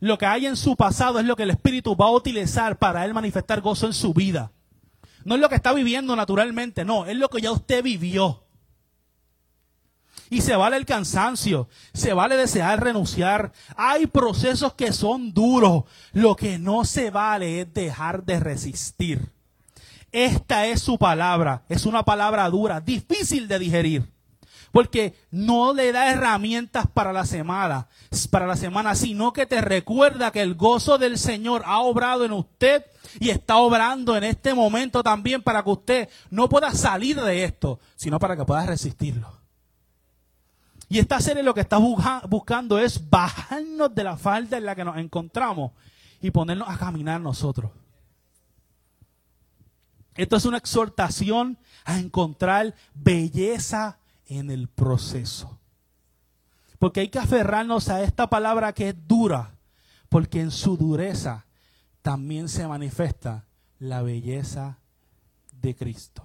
Lo 0.00 0.16
que 0.16 0.26
hay 0.26 0.46
en 0.46 0.56
su 0.56 0.76
pasado 0.76 1.20
es 1.20 1.26
lo 1.26 1.36
que 1.36 1.42
el 1.42 1.50
Espíritu 1.50 1.94
va 1.94 2.06
a 2.06 2.12
utilizar 2.12 2.78
para 2.78 3.04
él 3.04 3.12
manifestar 3.12 3.60
gozo 3.60 3.86
en 3.86 3.92
su 3.92 4.14
vida. 4.14 4.50
No 5.24 5.34
es 5.34 5.40
lo 5.40 5.50
que 5.50 5.54
está 5.54 5.74
viviendo 5.74 6.16
naturalmente, 6.16 6.84
no, 6.84 7.04
es 7.04 7.16
lo 7.16 7.28
que 7.28 7.42
ya 7.42 7.52
usted 7.52 7.82
vivió. 7.82 8.44
Y 10.30 10.40
se 10.40 10.56
vale 10.56 10.76
el 10.76 10.86
cansancio, 10.86 11.68
se 11.92 12.14
vale 12.14 12.36
desear 12.36 12.82
renunciar. 12.82 13.52
Hay 13.76 14.06
procesos 14.06 14.74
que 14.74 14.92
son 14.92 15.34
duros. 15.34 15.84
Lo 16.12 16.36
que 16.36 16.58
no 16.58 16.84
se 16.84 17.10
vale 17.10 17.62
es 17.62 17.74
dejar 17.74 18.24
de 18.24 18.38
resistir. 18.40 19.32
Esta 20.12 20.66
es 20.66 20.80
su 20.80 20.98
palabra, 20.98 21.64
es 21.68 21.84
una 21.84 22.04
palabra 22.04 22.48
dura, 22.48 22.80
difícil 22.80 23.48
de 23.48 23.58
digerir 23.58 24.19
porque 24.72 25.14
no 25.30 25.72
le 25.72 25.92
da 25.92 26.12
herramientas 26.12 26.86
para 26.86 27.12
la 27.12 27.24
semana, 27.24 27.88
para 28.30 28.46
la 28.46 28.56
semana, 28.56 28.94
sino 28.94 29.32
que 29.32 29.46
te 29.46 29.60
recuerda 29.60 30.30
que 30.30 30.42
el 30.42 30.54
gozo 30.54 30.98
del 30.98 31.18
Señor 31.18 31.62
ha 31.66 31.80
obrado 31.80 32.24
en 32.24 32.32
usted 32.32 32.84
y 33.18 33.30
está 33.30 33.56
obrando 33.56 34.16
en 34.16 34.24
este 34.24 34.54
momento 34.54 35.02
también 35.02 35.42
para 35.42 35.62
que 35.62 35.70
usted 35.70 36.08
no 36.30 36.48
pueda 36.48 36.72
salir 36.72 37.20
de 37.20 37.44
esto, 37.44 37.80
sino 37.96 38.18
para 38.18 38.36
que 38.36 38.44
pueda 38.44 38.64
resistirlo. 38.66 39.40
Y 40.88 40.98
esta 40.98 41.20
serie 41.20 41.42
lo 41.42 41.54
que 41.54 41.60
está 41.60 41.78
buscando 41.78 42.78
es 42.78 43.08
bajarnos 43.08 43.94
de 43.94 44.04
la 44.04 44.16
falda 44.16 44.58
en 44.58 44.64
la 44.64 44.74
que 44.74 44.84
nos 44.84 44.96
encontramos 44.96 45.72
y 46.20 46.30
ponernos 46.32 46.68
a 46.68 46.76
caminar 46.76 47.20
nosotros. 47.20 47.70
Esto 50.16 50.36
es 50.36 50.44
una 50.44 50.58
exhortación 50.58 51.58
a 51.84 51.98
encontrar 51.98 52.74
belleza 52.92 53.99
en 54.30 54.50
el 54.50 54.68
proceso. 54.68 55.58
Porque 56.78 57.00
hay 57.00 57.08
que 57.08 57.18
aferrarnos 57.18 57.90
a 57.90 58.02
esta 58.02 58.30
palabra 58.30 58.72
que 58.72 58.90
es 58.90 59.06
dura, 59.06 59.58
porque 60.08 60.40
en 60.40 60.50
su 60.50 60.78
dureza 60.78 61.44
también 62.00 62.48
se 62.48 62.66
manifiesta 62.66 63.44
la 63.78 64.00
belleza 64.00 64.78
de 65.60 65.74
Cristo. 65.74 66.22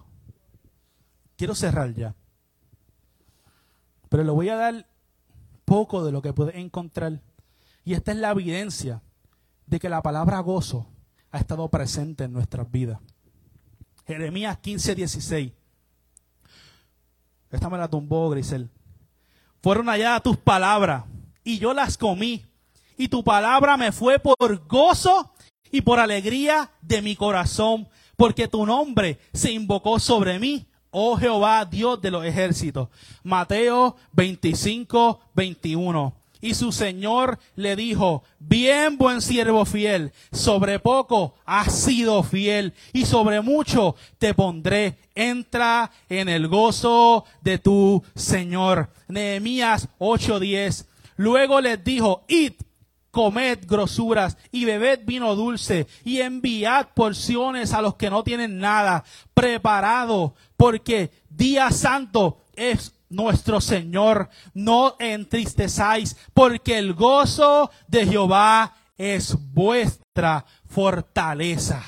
Quiero 1.36 1.56
cerrar 1.56 1.94
ya, 1.94 2.16
pero 4.08 4.24
le 4.24 4.32
voy 4.32 4.48
a 4.48 4.56
dar 4.56 4.88
poco 5.66 6.06
de 6.06 6.12
lo 6.12 6.22
que 6.22 6.32
puede 6.32 6.58
encontrar. 6.60 7.22
Y 7.84 7.94
esta 7.94 8.12
es 8.12 8.18
la 8.18 8.32
evidencia 8.32 9.02
de 9.66 9.80
que 9.80 9.90
la 9.90 10.02
palabra 10.02 10.40
gozo 10.40 10.88
ha 11.32 11.40
estado 11.40 11.68
presente 11.70 12.24
en 12.24 12.34
nuestras 12.34 12.72
vidas. 12.72 13.00
Jeremías 14.08 14.58
15, 14.60 14.96
16. 14.96 15.52
Esta 17.56 17.70
me 17.70 17.78
la 17.78 17.88
tumbó 17.88 18.30
Grisel. 18.30 18.70
Fueron 19.64 19.88
allá 19.90 20.20
tus 20.20 20.38
palabras 20.38 21.06
y 21.44 21.58
yo 21.58 21.74
las 21.74 21.98
comí. 21.98 22.46
Y 22.98 23.08
tu 23.08 23.24
palabra 23.24 23.78
me 23.78 23.92
fue 23.92 24.20
por 24.20 24.68
gozo 24.68 25.34
y 25.72 25.82
por 25.82 26.00
alegría 26.00 26.72
de 26.82 27.02
mi 27.02 27.16
corazón, 27.16 27.88
porque 28.16 28.48
tu 28.48 28.66
nombre 28.66 29.20
se 29.34 29.52
invocó 29.52 30.00
sobre 30.00 30.40
mí, 30.40 30.68
oh 30.92 31.18
Jehová, 31.18 31.66
Dios 31.66 32.02
de 32.02 32.12
los 32.12 32.26
ejércitos. 32.26 32.90
Mateo 33.24 33.96
25, 34.14 35.20
21. 35.34 36.14
Y 36.42 36.54
su 36.54 36.72
señor 36.72 37.40
le 37.56 37.76
dijo, 37.76 38.24
bien 38.40 38.98
buen 38.98 39.22
siervo 39.22 39.66
fiel, 39.66 40.12
sobre 40.32 40.80
poco 40.80 41.36
has 41.46 41.74
sido 41.74 42.24
fiel 42.24 42.74
y 42.94 43.06
sobre 43.06 43.42
mucho 43.42 43.96
te 44.18 44.34
pondré. 44.34 44.98
Entra 45.16 45.92
en 46.10 46.30
el 46.30 46.48
gozo 46.48 47.26
de 47.42 47.58
tu 47.58 48.04
Señor. 48.16 48.90
Nehemías 49.08 49.88
8:10. 50.00 50.86
Luego 51.18 51.62
les 51.62 51.84
dijo, 51.84 52.26
id, 52.28 52.54
comed 53.16 53.60
grosuras 53.66 54.38
y 54.52 54.66
bebed 54.66 55.00
vino 55.06 55.36
dulce 55.36 55.88
y 56.04 56.20
enviad 56.20 56.88
porciones 56.94 57.72
a 57.72 57.82
los 57.82 57.96
que 57.96 58.10
no 58.10 58.26
tienen 58.26 58.60
nada 58.60 59.06
preparado, 59.34 60.36
porque 60.58 61.12
día 61.30 61.72
santo 61.72 62.42
es 62.58 62.95
nuestro 63.10 63.62
Señor, 63.62 64.30
no 64.54 64.96
entristezáis, 65.00 66.18
porque 66.34 66.78
el 66.78 66.94
gozo 66.94 67.72
de 67.88 68.06
Jehová 68.06 68.74
es 68.98 69.36
vuestra 69.54 70.46
fortaleza. 70.70 71.84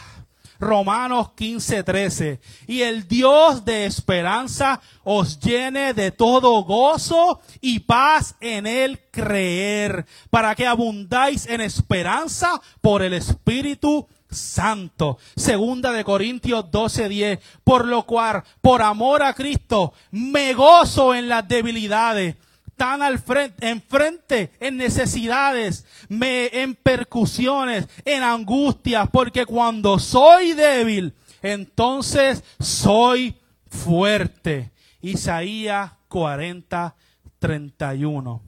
Romanos 0.59 1.31
15, 1.35 1.83
13. 1.83 2.39
Y 2.67 2.81
el 2.81 3.07
Dios 3.07 3.63
de 3.63 3.85
esperanza 3.85 4.81
os 5.03 5.39
llene 5.39 5.93
de 5.93 6.11
todo 6.11 6.63
gozo 6.63 7.41
y 7.61 7.79
paz 7.79 8.35
en 8.39 8.65
el 8.65 8.99
creer, 9.11 10.05
para 10.29 10.55
que 10.55 10.65
abundáis 10.65 11.47
en 11.47 11.61
esperanza 11.61 12.59
por 12.81 13.01
el 13.01 13.13
Espíritu 13.13 14.07
santo. 14.29 15.17
Segunda 15.35 15.91
de 15.91 16.03
Corintios 16.03 16.65
12:10. 16.71 17.39
Por 17.63 17.85
lo 17.85 18.05
cual, 18.05 18.43
por 18.61 18.81
amor 18.81 19.23
a 19.23 19.33
Cristo, 19.33 19.93
me 20.11 20.53
gozo 20.53 21.13
en 21.13 21.29
las 21.29 21.47
debilidades 21.47 22.35
tan 22.77 23.01
al 23.01 23.17
frente, 23.17 23.67
enfrente, 23.67 24.51
en 24.59 24.77
necesidades, 24.77 25.85
me, 26.09 26.47
en 26.53 26.75
percusiones, 26.75 27.87
en 28.05 28.21
angustias, 28.21 29.09
porque 29.11 29.47
cuando 29.47 29.97
soy 29.97 30.53
débil, 30.53 31.15
entonces 31.41 32.43
soy 32.59 33.35
fuerte. 33.67 34.71
Isaías 35.01 35.91
40, 36.07 36.95
31. 37.39 38.43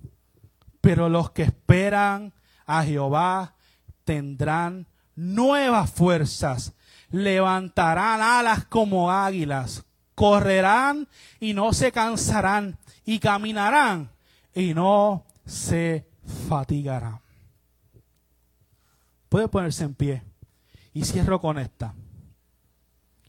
Pero 0.79 1.09
los 1.09 1.31
que 1.31 1.43
esperan 1.43 2.31
a 2.65 2.83
Jehová 2.83 3.55
tendrán 4.05 4.87
nuevas 5.19 5.91
fuerzas, 5.91 6.73
levantarán 7.11 8.21
alas 8.21 8.65
como 8.65 9.11
águilas, 9.11 9.83
correrán 10.15 11.09
y 11.41 11.53
no 11.53 11.73
se 11.73 11.91
cansarán, 11.91 12.77
y 13.05 13.19
caminarán 13.19 14.11
y 14.55 14.73
no 14.73 15.25
se 15.45 16.07
fatigarán. 16.47 17.19
Puede 19.27 19.49
ponerse 19.49 19.83
en 19.83 19.93
pie. 19.93 20.23
Y 20.93 21.03
cierro 21.03 21.39
con 21.39 21.59
esta. 21.59 21.93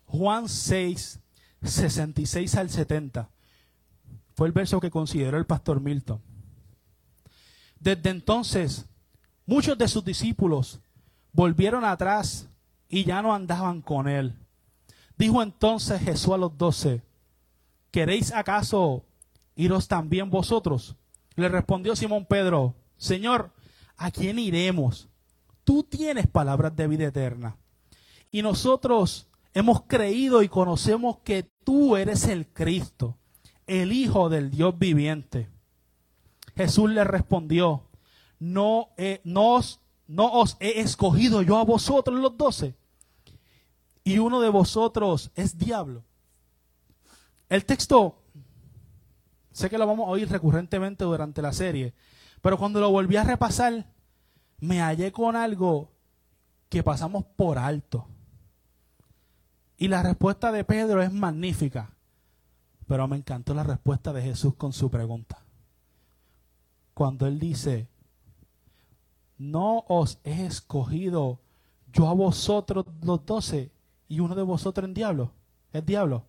Juan 0.06 0.48
6, 0.48 1.20
66 1.62 2.54
al 2.54 2.70
70. 2.70 3.28
Fue 4.34 4.46
el 4.46 4.52
verso 4.52 4.80
que 4.80 4.90
consideró 4.90 5.38
el 5.38 5.44
pastor 5.44 5.80
Milton. 5.80 6.22
Desde 7.78 8.10
entonces, 8.10 8.86
muchos 9.44 9.76
de 9.76 9.88
sus 9.88 10.04
discípulos 10.04 10.80
volvieron 11.32 11.84
atrás 11.84 12.48
y 12.88 13.04
ya 13.04 13.22
no 13.22 13.34
andaban 13.34 13.82
con 13.82 14.08
él. 14.08 14.34
Dijo 15.16 15.42
entonces 15.42 16.00
Jesús 16.00 16.34
a 16.34 16.38
los 16.38 16.56
doce, 16.56 17.02
¿queréis 17.90 18.32
acaso 18.32 19.04
iros 19.54 19.86
también 19.88 20.30
vosotros? 20.30 20.96
Le 21.36 21.48
respondió 21.48 21.94
Simón 21.94 22.26
Pedro, 22.26 22.74
Señor, 22.96 23.52
¿a 23.96 24.10
quién 24.10 24.38
iremos? 24.38 25.08
Tú 25.64 25.82
tienes 25.82 26.26
palabras 26.26 26.74
de 26.74 26.88
vida 26.88 27.06
eterna. 27.06 27.56
Y 28.30 28.42
nosotros 28.42 29.28
hemos 29.54 29.82
creído 29.82 30.42
y 30.42 30.48
conocemos 30.48 31.18
que 31.18 31.42
tú 31.64 31.96
eres 31.96 32.26
el 32.26 32.46
Cristo, 32.46 33.16
el 33.66 33.92
Hijo 33.92 34.28
del 34.28 34.50
Dios 34.50 34.78
viviente. 34.78 35.48
Jesús 36.56 36.90
le 36.90 37.04
respondió, 37.04 37.84
no, 38.38 38.88
os, 39.34 39.80
no 40.10 40.26
os 40.32 40.56
he 40.58 40.80
escogido 40.80 41.40
yo 41.40 41.56
a 41.56 41.64
vosotros 41.64 42.18
los 42.18 42.36
doce, 42.36 42.74
y 44.02 44.18
uno 44.18 44.40
de 44.40 44.48
vosotros 44.48 45.30
es 45.36 45.56
diablo. 45.56 46.02
El 47.48 47.64
texto, 47.64 48.20
sé 49.52 49.70
que 49.70 49.78
lo 49.78 49.86
vamos 49.86 50.08
a 50.08 50.10
oír 50.10 50.28
recurrentemente 50.28 51.04
durante 51.04 51.40
la 51.40 51.52
serie, 51.52 51.94
pero 52.42 52.58
cuando 52.58 52.80
lo 52.80 52.90
volví 52.90 53.16
a 53.16 53.22
repasar, 53.22 53.86
me 54.58 54.80
hallé 54.80 55.12
con 55.12 55.36
algo 55.36 55.92
que 56.68 56.82
pasamos 56.82 57.24
por 57.36 57.56
alto. 57.56 58.08
Y 59.76 59.86
la 59.86 60.02
respuesta 60.02 60.50
de 60.50 60.64
Pedro 60.64 61.02
es 61.02 61.12
magnífica, 61.12 61.94
pero 62.88 63.06
me 63.06 63.16
encantó 63.16 63.54
la 63.54 63.62
respuesta 63.62 64.12
de 64.12 64.22
Jesús 64.22 64.56
con 64.56 64.72
su 64.72 64.90
pregunta. 64.90 65.44
Cuando 66.94 67.28
él 67.28 67.38
dice, 67.38 67.88
no 69.40 69.86
os 69.88 70.18
he 70.22 70.44
escogido 70.44 71.40
yo 71.94 72.08
a 72.08 72.12
vosotros 72.12 72.84
los 73.02 73.24
doce 73.24 73.72
y 74.06 74.20
uno 74.20 74.34
de 74.34 74.42
vosotros 74.42 74.84
en 74.84 74.92
diablo, 74.92 75.32
es 75.72 75.84
diablo. 75.86 76.26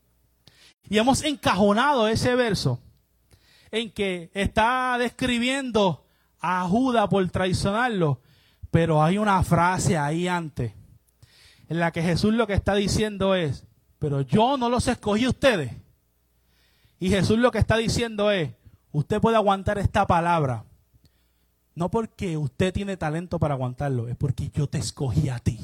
Y 0.89 0.97
hemos 0.97 1.21
encajonado 1.23 2.07
ese 2.07 2.35
verso 2.35 2.79
en 3.69 3.91
que 3.91 4.31
está 4.33 4.97
describiendo 4.97 6.05
a 6.39 6.65
Judas 6.69 7.09
por 7.09 7.29
traicionarlo, 7.29 8.21
pero 8.71 9.03
hay 9.03 9.17
una 9.17 9.43
frase 9.43 9.97
ahí 9.97 10.29
antes 10.29 10.71
en 11.67 11.79
la 11.79 11.91
que 11.91 12.01
Jesús 12.01 12.33
lo 12.33 12.47
que 12.47 12.53
está 12.53 12.75
diciendo 12.75 13.35
es, 13.35 13.65
pero 13.99 14.21
yo 14.21 14.55
no 14.57 14.69
los 14.69 14.87
escogí 14.87 15.25
a 15.25 15.29
ustedes. 15.29 15.73
Y 16.97 17.09
Jesús 17.09 17.37
lo 17.37 17.51
que 17.51 17.59
está 17.59 17.75
diciendo 17.75 18.31
es, 18.31 18.51
usted 18.93 19.19
puede 19.19 19.35
aguantar 19.35 19.77
esta 19.79 20.07
palabra, 20.07 20.63
no 21.75 21.89
porque 21.89 22.37
usted 22.37 22.73
tiene 22.73 22.97
talento 22.97 23.39
para 23.39 23.53
aguantarlo, 23.53 24.07
es 24.07 24.15
porque 24.15 24.49
yo 24.53 24.67
te 24.67 24.77
escogí 24.77 25.29
a 25.29 25.39
ti. 25.39 25.59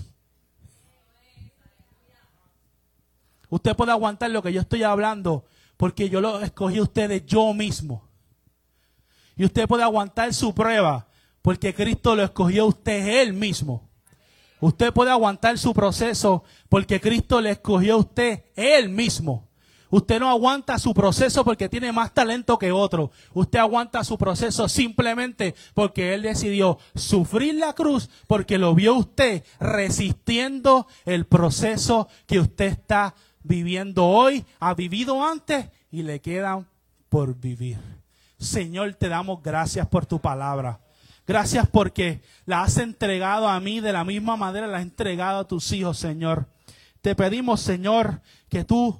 Usted 3.50 3.76
puede 3.76 3.92
aguantar 3.92 4.30
lo 4.32 4.42
que 4.42 4.52
yo 4.52 4.62
estoy 4.62 4.84
hablando 4.84 5.46
porque 5.78 6.10
yo 6.10 6.22
lo 6.22 6.42
escogí 6.42 6.80
a 6.80 6.84
ustedes 6.84 7.26
yo 7.26 7.54
mismo. 7.54 8.04
Y 9.36 9.46
usted 9.46 9.68
puede 9.68 9.84
aguantar 9.84 10.34
su 10.34 10.54
prueba 10.54 11.08
porque 11.42 11.74
Cristo 11.74 12.16
lo 12.16 12.24
escogió 12.24 12.64
a 12.64 12.68
usted 12.68 13.22
él 13.22 13.34
mismo. 13.34 13.88
Usted 14.60 14.92
puede 14.92 15.12
aguantar 15.12 15.58
su 15.58 15.74
proceso 15.74 16.44
porque 16.68 17.00
Cristo 17.00 17.40
le 17.40 17.52
escogió 17.52 17.94
a 17.94 17.98
usted 17.98 18.46
él 18.56 18.90
mismo. 18.90 19.47
Usted 19.90 20.20
no 20.20 20.30
aguanta 20.30 20.78
su 20.80 20.94
proceso 20.94 21.46
porque 21.46 21.70
tiene 21.70 21.92
más 21.92 22.14
talento 22.14 22.58
que 22.58 22.72
otro. 22.72 23.12
Usted 23.34 23.60
aguanta 23.60 24.04
su 24.04 24.18
proceso 24.18 24.68
simplemente 24.68 25.56
porque 25.74 26.14
Él 26.14 26.24
decidió 26.24 26.78
sufrir 26.96 27.56
la 27.56 27.74
cruz 27.74 28.10
porque 28.28 28.58
lo 28.58 28.76
vio 28.76 28.96
usted 28.96 29.44
resistiendo 29.60 30.88
el 31.06 31.26
proceso 31.26 32.10
que 32.26 32.40
usted 32.40 32.66
está 32.66 33.16
viviendo 33.44 34.06
hoy, 34.06 34.46
ha 34.60 34.74
vivido 34.74 35.24
antes 35.24 35.70
y 35.90 36.04
le 36.04 36.20
quedan 36.20 36.68
por 37.08 37.36
vivir. 37.36 37.80
Señor, 38.38 38.94
te 38.96 39.08
damos 39.08 39.42
gracias 39.42 39.88
por 39.88 40.06
tu 40.06 40.20
palabra. 40.20 40.80
Gracias 41.26 41.68
porque 41.68 42.22
la 42.46 42.62
has 42.62 42.78
entregado 42.78 43.50
a 43.50 43.60
mí 43.60 43.80
de 43.80 43.92
la 43.92 44.04
misma 44.04 44.38
manera, 44.38 44.68
la 44.68 44.78
has 44.78 44.84
entregado 44.84 45.40
a 45.40 45.48
tus 45.48 45.72
hijos, 45.72 45.98
Señor. 45.98 46.48
Te 47.02 47.16
pedimos, 47.16 47.62
Señor, 47.62 48.22
que 48.50 48.64
tú 48.64 49.00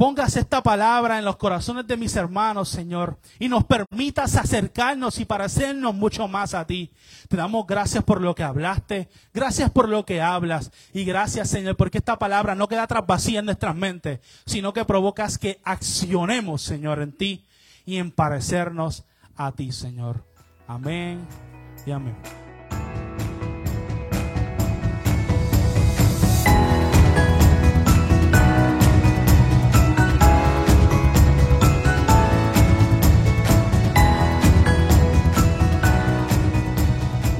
pongas 0.00 0.34
esta 0.38 0.62
palabra 0.62 1.18
en 1.18 1.26
los 1.26 1.36
corazones 1.36 1.86
de 1.86 1.98
mis 1.98 2.16
hermanos, 2.16 2.70
Señor, 2.70 3.18
y 3.38 3.50
nos 3.50 3.64
permitas 3.64 4.34
acercarnos 4.34 5.20
y 5.20 5.26
parecernos 5.26 5.94
mucho 5.94 6.26
más 6.26 6.54
a 6.54 6.66
ti. 6.66 6.90
Te 7.28 7.36
damos 7.36 7.66
gracias 7.66 8.02
por 8.02 8.22
lo 8.22 8.34
que 8.34 8.42
hablaste, 8.42 9.10
gracias 9.34 9.70
por 9.70 9.90
lo 9.90 10.06
que 10.06 10.22
hablas, 10.22 10.70
y 10.94 11.04
gracias, 11.04 11.50
Señor, 11.50 11.76
porque 11.76 11.98
esta 11.98 12.18
palabra 12.18 12.54
no 12.54 12.66
queda 12.66 12.86
tras 12.86 13.06
vacía 13.06 13.40
en 13.40 13.44
nuestras 13.44 13.76
mentes, 13.76 14.20
sino 14.46 14.72
que 14.72 14.86
provocas 14.86 15.36
que 15.36 15.60
accionemos, 15.64 16.62
Señor, 16.62 17.02
en 17.02 17.12
ti 17.12 17.44
y 17.84 17.98
en 17.98 18.10
parecernos 18.10 19.04
a 19.36 19.52
ti, 19.52 19.70
Señor. 19.70 20.24
Amén 20.66 21.20
y 21.84 21.90
amén. 21.90 22.16